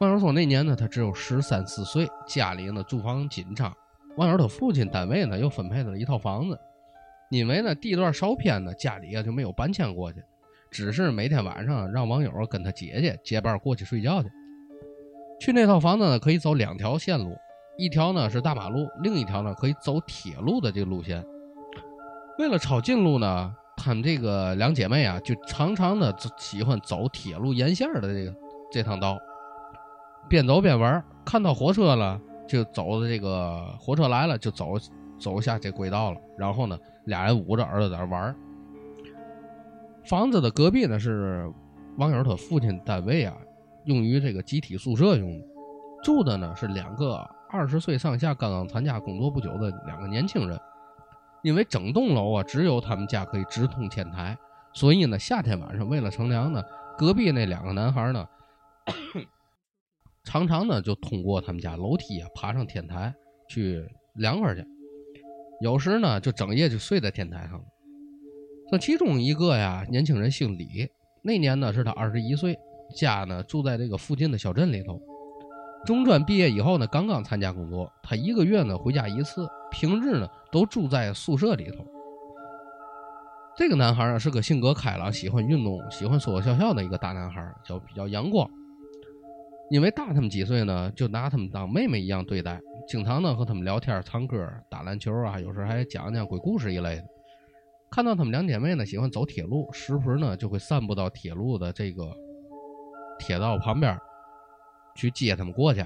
[0.00, 3.72] 网友说那年呢，他只有十三四岁，家里呢住房紧张，
[4.16, 6.58] 网友他父亲单位呢又分配了一套房子，
[7.30, 10.20] 因为呢地段稍偏呢，家里啊就没有搬迁过去。
[10.72, 14.28] 只是每天晚上让网友跟他姐姐结伴过去睡觉去。
[15.40, 17.36] 去那套房子呢，可以走两条线路，
[17.76, 21.24] 一条呢是大马路，另一条呢可以走铁路的这个路线。
[22.38, 28.34] 为了抄近路呢，她们这个两姐妹啊，就常常的喜欢走铁路沿线的这个
[28.72, 29.18] 这趟道，
[30.28, 34.74] 边走边玩，看到火车了就走的这个火车来了就走
[35.18, 38.34] 走下这轨道了，然后呢俩人捂着耳朵在那玩。
[40.04, 41.50] 房子的隔壁呢是
[41.96, 43.34] 网友他父亲单位啊，
[43.84, 45.46] 用于这个集体宿舍用的。
[46.02, 47.16] 住的呢是两个
[47.50, 50.58] 二十岁上下、刚刚参加工作不久的两个年轻人。
[51.42, 54.36] 因为整栋楼啊只有他们家可以直通天台，
[54.72, 56.62] 所以呢夏天晚上为了乘凉呢，
[56.96, 58.26] 隔壁那两个男孩呢，
[60.24, 63.14] 常常呢就通过他们家楼梯啊爬上天台
[63.46, 64.64] 去凉快去。
[65.60, 67.64] 有时呢就整夜就睡在天台上了。
[68.70, 70.88] 说其中一个呀，年轻人姓李，
[71.22, 72.58] 那年呢是他二十一岁，
[72.94, 75.00] 家呢住在这个附近的小镇里头。
[75.84, 81.84] 中专毕业以后呢，刚刚参加工作，他一个月呢回家一次，平日呢都住在宿舍里头。
[83.56, 88.48] 这个男孩啊是个性格开朗、喜欢运动、喜欢说说笑笑的一个大男孩，叫比较阳光。
[89.70, 97.04] 因为大他们几岁呢，就拿他们当妹妹一样对待，经常呢和他们聊天、唱歌、打篮球啊，有时还讲讲鬼故事一类的。
[97.90, 102.04] 看到他们两姐妹呢喜欢走铁路，时不时呢就会散步到铁路的这个
[103.18, 103.98] 铁道旁边
[104.94, 105.84] 去接他们过去。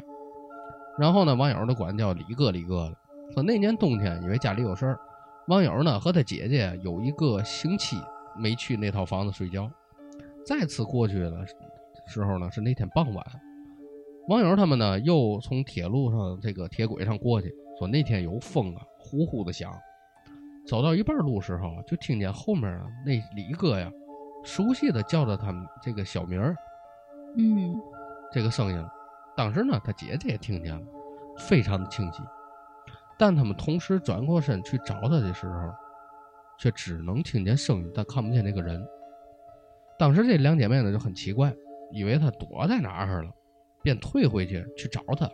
[0.99, 2.97] 然后呢，网友都管叫李哥李哥的。
[3.35, 4.99] 说那年冬天，因为家里有事儿，
[5.47, 7.97] 网友呢和他姐姐有一个星期
[8.37, 9.71] 没去那套房子睡觉。
[10.45, 11.47] 再次过去的
[12.07, 13.25] 时候呢，是那天傍晚。
[14.29, 19.73] 网友他们呢又从铁路上这个铁轨上过去，说那天有风啊，呼呼的响。
[20.67, 23.91] 走到一半路时候，就听见后面啊那李哥呀，
[24.45, 26.55] 熟悉的叫着他们这个小名儿，
[27.37, 27.81] 嗯
[28.33, 28.87] 这个声音。
[29.37, 30.83] 当时呢，他姐姐也听见了，
[31.37, 32.23] 非常的清晰。
[33.17, 35.73] 但他们同时转过身去找他的时候，
[36.59, 38.85] 却只能听见声音，但看不见那个人。
[39.99, 41.55] 当时这两姐妹呢就很奇怪，
[41.93, 43.31] 以为他躲在哪儿了，
[43.83, 45.31] 便退回去去找他，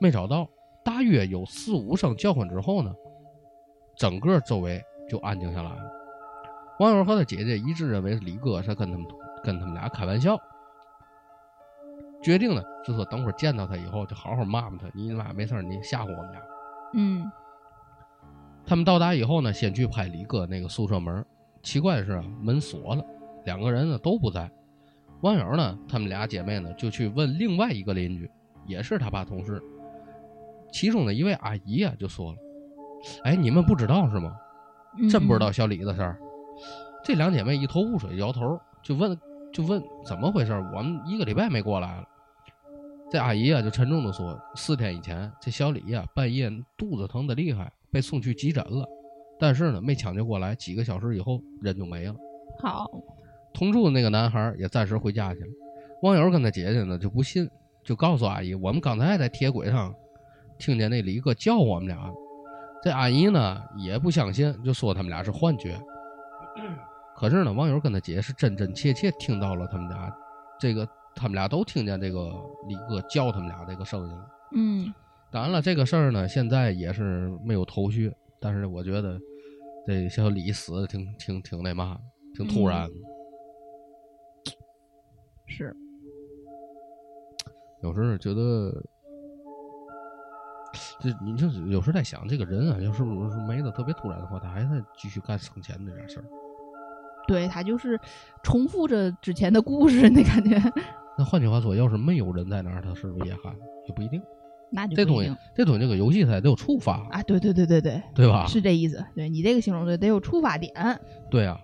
[0.00, 0.48] 没找到。
[0.84, 2.92] 大约有四五声叫唤之后呢，
[3.96, 5.92] 整个周围就安静下来了。
[6.80, 9.06] 网友和他姐姐一致认为李哥是跟他们
[9.44, 10.36] 跟他们俩开玩笑，
[12.22, 16.40] 决定呢就说等会儿见到他以后就好好骂骂他，你妈没事儿你吓唬我们俩。
[16.94, 17.30] 嗯
[18.64, 21.24] 他们到达以后呢，先去拍李哥那个宿舍门。
[21.64, 23.04] 奇怪的是啊，门锁了，
[23.44, 24.50] 两个人呢都不在。
[25.22, 28.30] 网友呢，他们俩姐妹呢就去问另外一个邻居，
[28.66, 29.60] 也是他爸同事。
[30.72, 32.38] 其中的一位阿姨啊就说了
[33.24, 34.32] ：“哎，你们不知道是吗？
[34.98, 36.18] 嗯，真不知道小李的事儿。”
[37.04, 39.18] 这两姐妹一头雾水，摇头就问
[39.52, 40.52] 就问怎么回事？
[40.74, 42.08] 我们一个礼拜没过来了。
[43.12, 48.88] 这阿姨啊就沉重的说：“四天以前，这小李呀、半夜肚子疼的厉害，被送去急诊了，
[49.38, 52.14] 但是呢没抢救过来，几个小时以后人就没了。
[52.58, 52.90] 好，
[53.52, 55.46] 同住的那个男孩也暂时回家去了。
[56.00, 57.46] 网友跟他姐姐呢就不信，
[57.84, 59.94] 就告诉阿姨：“我们刚才在铁轨上
[60.58, 62.10] 听见那李哥叫我们俩。”
[62.82, 65.78] 这阿姨呢也不相信，就说他们俩是幻觉。
[67.14, 70.10] 可是呢，网友跟他姐是真真切切听到了他们俩
[70.58, 72.32] 这个，他们俩都听见这个
[72.68, 74.30] 李哥叫他们俩这个声音了。
[74.54, 74.94] 嗯
[75.30, 78.12] 当然了，这个事儿呢，现在也是没有头绪。
[78.38, 79.18] 但是我觉得
[79.86, 81.98] 这小李死的挺挺挺那嘛，
[82.34, 82.94] 挺突然的。
[85.46, 85.74] 是，
[87.82, 88.72] 有时候觉得，
[91.00, 96.24] 这你就是有时候在想，这个人啊，要是不是没的特别突然的话，他还在继续干生前这点事儿。
[97.28, 97.98] 对他就是
[98.42, 100.58] 重复着之前的故事，那感觉，
[101.18, 103.54] 那换句话说，要是没有人在那儿，他是不是也喊？
[103.88, 104.22] 也不一定。
[104.74, 108.46] 那就这东西这东西这个游戏它得有触发，啊，对对对对对，对吧？
[108.46, 109.04] 是这意思。
[109.14, 110.72] 对你这个形容对，得有触发点。
[111.30, 111.60] 对啊，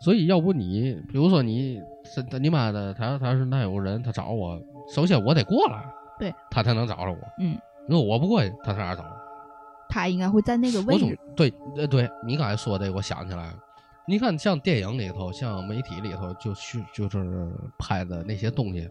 [0.00, 4.60] 所以要不你，比如说你是他你妈的，他他是那有人他找我，
[4.92, 5.84] 首先我得过来，
[6.18, 7.18] 对，他才能找着我。
[7.38, 9.10] 嗯，如果我不过去，他上哪儿找我？
[9.88, 11.16] 他应该会在那个位置。
[11.36, 13.54] 对呃对你刚才说的，我想起来了。
[14.08, 18.88] 你看，像电影里头，像媒体里头，就是就是拍的那些东西，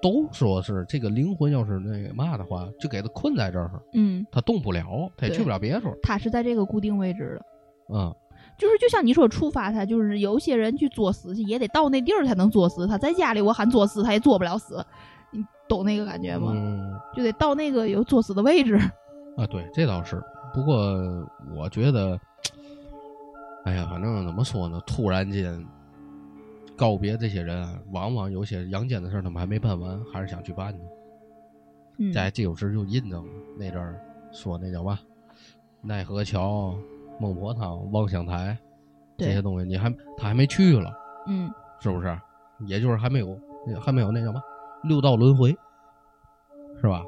[0.00, 5.92] 都说是这个灵魂要是那个嘛的话，就给他困在这儿，嗯，他动不了，他也去不了别处。
[6.02, 7.44] 他是在这个固定位置的。
[7.94, 8.14] 嗯，
[8.56, 12.86] 就是就像你说触发他，就是有些人去作死去，也得到那地儿才能作死。
[12.86, 14.86] 他在家里我喊作死，他也作不了死，
[15.32, 16.52] 你懂那个感觉吗？
[16.54, 18.76] 嗯就得到那个有作死的位置。
[19.36, 20.22] 啊，对，这倒是。
[20.54, 20.76] 不过
[21.56, 22.16] 我觉得，
[23.64, 25.66] 哎呀，反正怎么说呢，突然间
[26.76, 30.84] 告别这些人啊，往往有些阳间的事儿他们还没办完，还是想去办呢。
[31.98, 34.00] 嗯，在这有时就印证了那阵儿
[34.32, 34.98] 说那叫嘛，
[35.80, 36.76] 奈何桥、
[37.18, 38.58] 孟婆汤、望乡台
[39.16, 40.92] 这些东西，你还他还没去了，
[41.26, 41.50] 嗯，
[41.80, 42.18] 是不是？
[42.66, 43.38] 也就是还没有
[43.80, 44.40] 还没有那叫嘛
[44.82, 45.56] 六道轮回，
[46.80, 47.02] 是吧？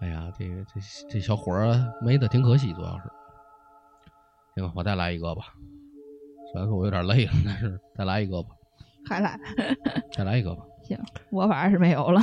[0.00, 3.04] 哎呀，这个这这小伙儿没的挺可惜，主要是。
[4.56, 5.52] 行，我再来一个吧。
[6.50, 8.48] 虽然说我有点累了，但是再来一个吧，
[9.06, 9.38] 还来
[10.10, 10.64] 再来一个吧。
[10.82, 10.98] 行，
[11.30, 12.22] 我反正是没有了。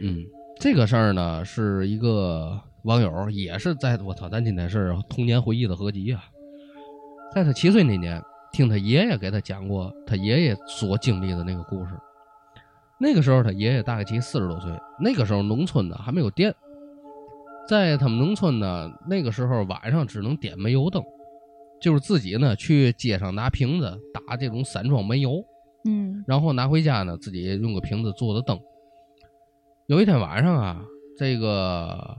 [0.00, 0.24] 嗯，
[0.60, 6.22] 这个事儿呢，是一个网友，也是在我操，咱今天是童年回忆的合集啊。
[7.34, 11.90] 在他七岁那年，听他爷爷给他讲过他爷爷所经历的那个故事。
[13.00, 16.54] 那个时候他爷爷大概其四十多岁，那个时候农村呢还没有电，
[17.68, 21.02] 在他们农村呢，那个时候晚上只能点煤油灯，
[21.80, 25.44] 就是自己呢去街上拿瓶子打这种散装煤油，
[25.84, 28.58] 嗯然后拿回家呢，自己用个瓶子做的灯。
[29.86, 30.84] 有一天晚上啊，
[31.16, 32.16] 这个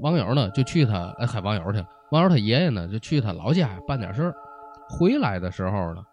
[0.00, 4.34] 网友呢就去他哎嗨网友去了，网友他爷爷呢就去他老家办点事儿，
[4.88, 6.04] 回来的时候呢，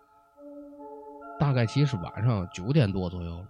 [1.39, 3.47] 大概其是晚上九点多左右了。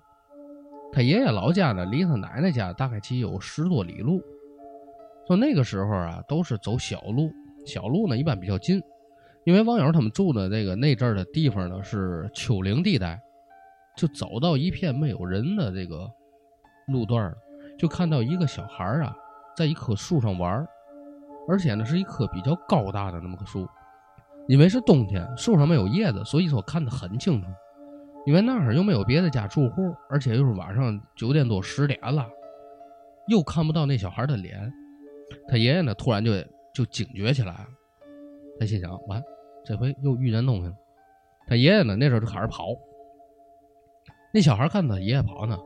[0.91, 4.21] 他爷爷老家呢离他奶奶家大概其有十多里路，
[5.25, 7.31] 说那个时候啊都是走小路，
[7.65, 8.81] 小路呢一般比较近，
[9.43, 13.21] 因为网友他们住的这个那阵儿的地方呢是丘陵地带。
[13.97, 16.09] 就走到一片没有人的这个
[16.87, 17.37] 路段儿，
[17.77, 19.13] 就看到一个小孩儿啊，
[19.55, 20.67] 在一棵树上玩儿，
[21.47, 23.67] 而且呢是一棵比较高大的那么个树。
[24.47, 27.47] 因为是冬天，树上没有叶子，所以说看得很清楚。
[28.25, 32.25] 因为那儿又没有别的家住户，而且又是晚上九点多十点了，
[33.27, 34.71] 又看不到那小孩的脸。
[35.49, 36.31] 他爷爷呢，突然就
[36.73, 37.67] 就警觉起来了，
[38.59, 39.21] 他心想：完，
[39.65, 40.73] 这回又遇见东西了。
[41.47, 42.67] 他爷爷呢，那时候就开始跑。
[44.33, 45.57] 那小孩看他爷爷跑呢，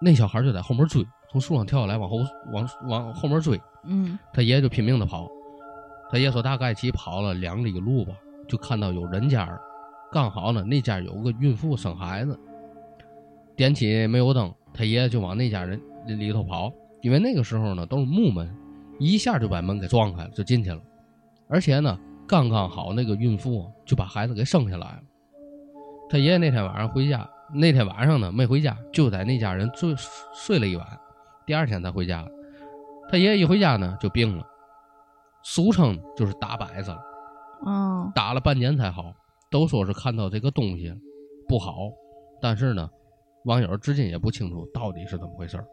[0.00, 2.18] 那小孩就在后面追，从树上跳下来，往后
[2.52, 3.60] 往往后面追。
[3.84, 5.28] 嗯，他爷爷就拼命的跑。
[6.10, 8.14] 他爷说大概其跑了两里路吧，
[8.46, 9.48] 就看到有人家，
[10.12, 12.38] 刚好呢那家有个孕妇生孩子，
[13.56, 18.48] 点起煤油灯，他爷爷就往那家人里头跑，因为那个时候呢都是木门，
[18.98, 20.80] 一下就把门给撞开了，就进去了。
[21.48, 25.02] 而且呢，刚刚好那个孕妇就把孩子给生下来了。
[26.08, 29.94] 他爷爷那天晚上回家，那天晚上呢没回家，就在那家人睡
[30.34, 30.86] 睡了一晚，
[31.46, 32.26] 第二天才回家。
[33.10, 34.46] 他爷爷一回家呢就病了，
[35.42, 37.02] 俗称就是打摆子了，
[37.66, 39.12] 哦，打了半年才好。
[39.50, 40.92] 都说是看到这个东西
[41.46, 41.90] 不好，
[42.40, 42.90] 但是呢，
[43.44, 45.66] 网友至今也不清楚到底是怎么回事儿。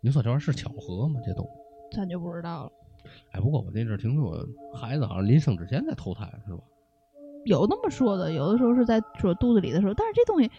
[0.00, 1.18] 你说这玩意儿是巧合吗？
[1.24, 1.50] 这东西？
[1.92, 2.72] 咱就不知道了。
[3.32, 6.58] 哎，不过我那阵儿听说孩子好像临生之前在投胎，是吧？
[7.44, 10.50] 有那么说的，有的时候是在说肚子里的时候，但是这东西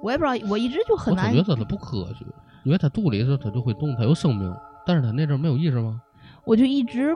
[0.00, 1.42] 我也不知道，我一直就很难我总。
[1.42, 2.24] 觉得它不科学，
[2.64, 4.54] 因为它肚里的时候它就会动，它有生命，
[4.86, 6.00] 但是它那阵儿没有意识吗？
[6.44, 7.12] 我就一直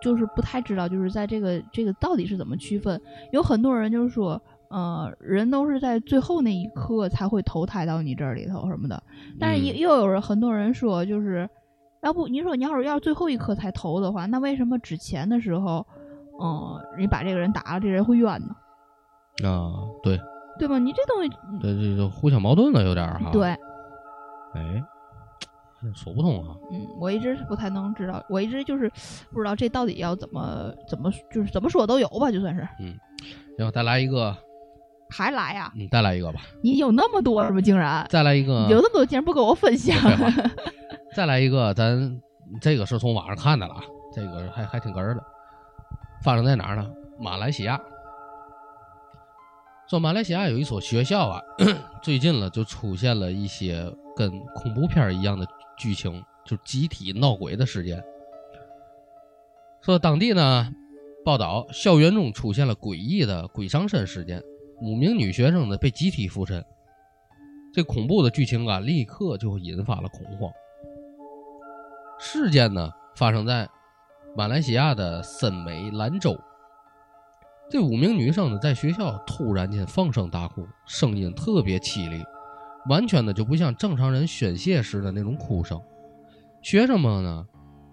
[0.00, 2.98] 就是不太知道，就是在这个这个到底是怎么区分。
[3.32, 4.40] 有很多人就是说，
[4.70, 9.02] 呃，人都是在最后那一刻才会投胎到你这里头什么的，
[9.38, 11.46] 但是也嗯又有人很多人说，就是
[12.02, 15.86] 要不你说你要是要最后一刻才投的话，那为什么之前的时候，
[16.40, 19.48] 嗯、你把这个人打了，这人会冤呢？
[19.48, 20.18] 啊，对，
[20.58, 20.78] 对吧？
[20.78, 21.30] 你这东西，
[21.60, 23.30] 对这就互相矛盾了，有点哈。
[23.30, 23.48] 对，，
[24.54, 24.82] 哎，
[25.94, 26.56] 说不通啊。
[26.72, 28.90] 嗯，我一直是不太能知道，我一直就是
[29.30, 32.94] 不知道这到底要怎么怎么就是怎么说都有吧，就算是嗯
[33.58, 34.34] 行，再来一个，
[35.10, 37.60] 还来呀、嗯，再来一个吧，你有那么多是吗？
[37.60, 39.94] 竟然再来一个，有那么多，竟然不跟我分享？
[41.14, 42.20] 再来一个，咱
[42.60, 43.82] 这个是从网上看的了啊，
[44.14, 45.22] 这个还还挺哏儿的，
[46.22, 46.88] 发生在哪儿呢？
[47.18, 47.80] 马来西亚。
[49.88, 51.42] 说马来西亚有一所学校啊，
[52.00, 55.44] 最近了就出现了一些跟恐怖片一样的
[55.76, 58.00] 剧情，就集体闹鬼的事件。
[59.80, 60.70] 说当地呢
[61.24, 64.40] 报道，校园中出现了诡异的鬼上身事件，
[64.80, 66.64] 五名女学生呢被集体附身。
[67.74, 70.52] 这恐怖的剧情啊，立刻就引发了恐慌。
[72.22, 73.66] 事件呢发生在
[74.36, 76.38] 马来西亚的森美兰州。
[77.70, 82.22] 这五名女生呢，在学校突然间放声大哭，声音特别凄厉，
[82.90, 85.80] 完全的就不像正常人宣泄时的那种哭声。
[86.60, 87.46] 学生们呢，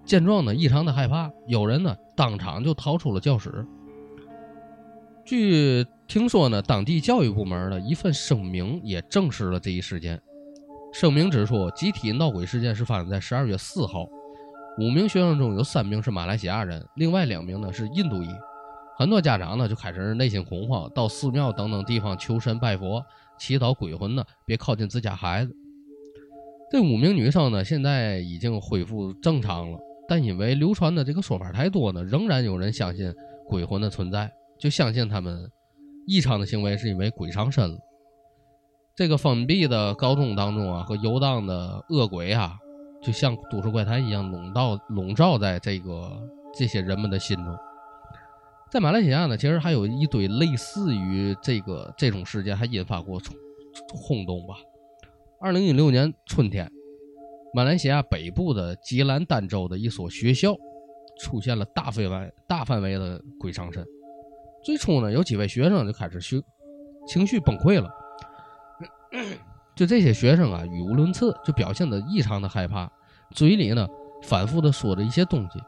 [0.03, 3.65] 见状呢，异常的害怕，有人呢当场就逃出了教室。
[5.23, 10.21] 据听说呢，当地教育部门的一份声明也证实了这一事件。
[10.91, 14.07] 声明指出，集体闹鬼事件是发生在十二月四号，
[14.79, 18.27] 五名学生中有三名是马来西亚人，另外两名呢是印度裔。
[18.95, 23.03] 很多家长呢就开始内心恐慌，到寺庙等等地方求神拜佛，
[23.39, 25.51] 祈祷鬼魂呢别靠近自家孩子。
[26.69, 33.11] 这五名女生呢现在已经恢复正常了，但因为流传的这个说法太多呢，仍然有人相信
[33.47, 35.49] 鬼魂的存在，就相信他们
[36.05, 37.77] 异常的行为是因为鬼上身了。
[38.95, 42.57] 这个封闭的高中当中啊，和游荡的恶鬼啊，
[43.01, 46.11] 就像都市怪谈一样笼罩笼罩在这个
[46.53, 47.57] 这些人们的心中。
[48.69, 53.35] 在马来西亚呢，其实还有一堆类似于这个这种事件，还引发过冲
[53.87, 54.55] 轰动吧。
[55.39, 56.69] 二零一六年春天，
[57.53, 60.53] 马来西亚北部的吉兰丹州的一所学校
[61.19, 63.85] 出现了大范围大范围的鬼上身。
[64.65, 66.41] 最初呢，有几位学生就开始学
[67.07, 67.87] 情绪崩溃了，
[69.77, 72.91] 就这些学生啊，语无伦次，就表现得异常的害怕，
[73.31, 73.87] 嘴里呢
[74.23, 75.61] 反复的说着一些东西，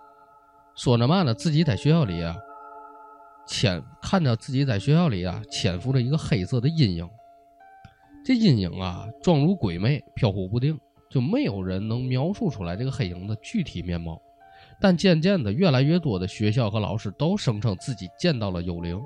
[0.75, 2.35] 说着嘛呢，自己在学校里啊。
[3.47, 7.09] 潜看着自己在学校里啊潜伏着一个黑色的阴影，
[8.23, 10.79] 这阴影啊，状如鬼魅，飘忽不定，
[11.09, 14.21] 就没有人能描述出来这个黑影的具体面貌。
[14.79, 19.01] 但渐渐的，越来越多的学校和老师都声称自己见到了幽灵。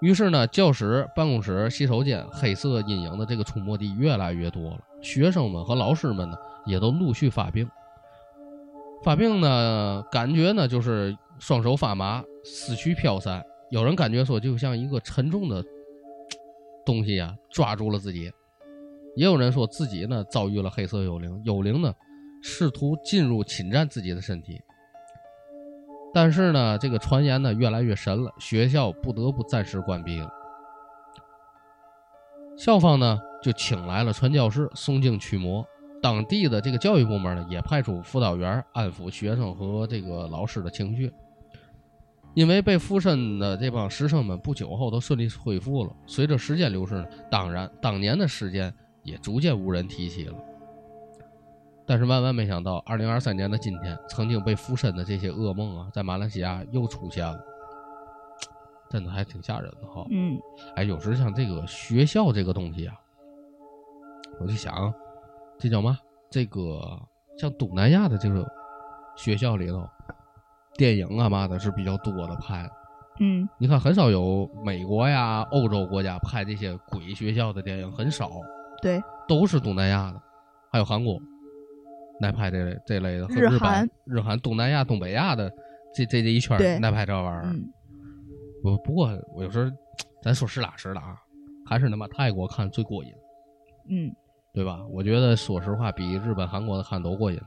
[0.00, 4.78] 于是呢，教室、办公室、洗手间，黑色阴影的这个出没地越来越多了。
[5.02, 7.68] 学生们和老师们呢，也都陆续发病。
[9.02, 13.44] 发病呢，感觉呢就是双手发麻，思绪飘散。
[13.70, 15.64] 有人感觉说，就像一个沉重的
[16.86, 18.32] 东西呀抓住了自己。
[19.16, 21.92] 也有人说自己呢遭遇了黑色幽灵，幽灵呢
[22.40, 24.60] 试图进入侵占自己的身体。
[26.12, 30.30] 但是呢，这个传言呢越来越神了，学校不得不暂时关闭了。
[32.56, 35.64] 校方呢就请来了传教士诵经驱魔，
[36.02, 41.12] 当地的这个教育部门呢也派出辅导员安抚学生和这个老师的情绪。
[42.34, 45.90] 因为被附身的这帮师生们不久后都顺利恢复了。
[46.06, 50.34] 随着时间流逝呢，当然当年的事件也逐渐无人提起了。
[51.88, 57.40] 但是万万没想到，二零二三年的今天，曾经被附身的这些噩梦啊，在马来西亚又出现了，
[58.90, 60.06] 真的还挺吓人的哈。
[60.10, 60.38] 嗯
[60.76, 62.94] 哎，有时像这个学校这个东西啊，
[64.38, 64.92] 我就想，
[65.58, 65.98] 这叫嘛？
[66.30, 66.78] 这个
[67.38, 68.46] 像东南亚的这个
[69.16, 69.88] 学校里头，
[70.74, 72.70] 电影啊嘛的是比较多的拍。
[73.20, 78.30] 嗯你看，很少有美国呀、欧洲国家拍这些鬼学校的电影，很少，
[78.82, 80.20] 对，都是东南亚的，
[80.70, 81.18] 还有韩国
[82.20, 85.50] 来拍这类这类的，和日日韩本、日韩、东南亚、东北亚的
[85.94, 87.42] 这这这一圈对儿来拍这玩意儿。
[87.46, 87.64] 嗯
[88.60, 89.70] 不不过我有时候，
[90.20, 91.16] 咱说实打实的啊，
[91.64, 93.12] 还是他妈泰国看最过瘾，
[93.88, 94.12] 嗯
[94.52, 94.80] 对吧？
[94.90, 97.40] 我觉得说实话，比日本、韩国的看都过瘾。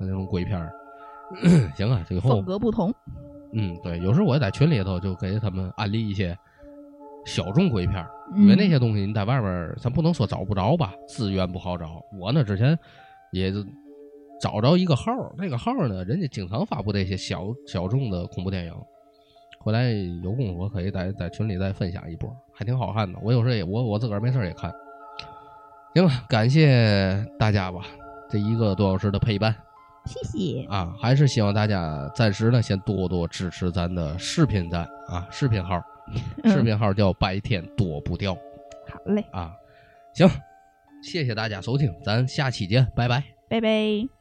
[0.00, 0.72] 那种鬼片儿，
[1.76, 2.90] 行啊，最后风格不同。
[3.52, 6.34] 嗯，对，有时候我也在群里头就给他们安利一些
[7.26, 12.02] 小众鬼片儿，因为嗯那些东西你在外边儿，咱不能说找不着吧，资源不好找。
[12.18, 12.78] 我呢之前
[13.32, 13.64] 也就
[14.40, 18.74] 找着一个号儿，那个号儿呢，人家经常发布这些小小众的恐怖电影。
[19.58, 19.90] 回来
[20.22, 23.18] 有功夫我可以在在群里再分享一波，还挺好看的。
[23.22, 24.72] 我有时候也我我自个儿没事儿也看。
[25.94, 27.84] 行了，感谢大家吧，
[28.30, 29.54] 这一个多小时的陪伴。
[30.04, 30.62] 谢谢。
[30.68, 35.82] 啊，还是希望大家暂时呢先多多支持咱的视频站啊，视频号，
[36.44, 39.52] 视频号叫白天躲不掉好嘞，啊。
[40.14, 40.28] 行，
[41.06, 43.22] 谢谢大家收听，咱下期见，拜拜。
[43.48, 44.15] 拜拜。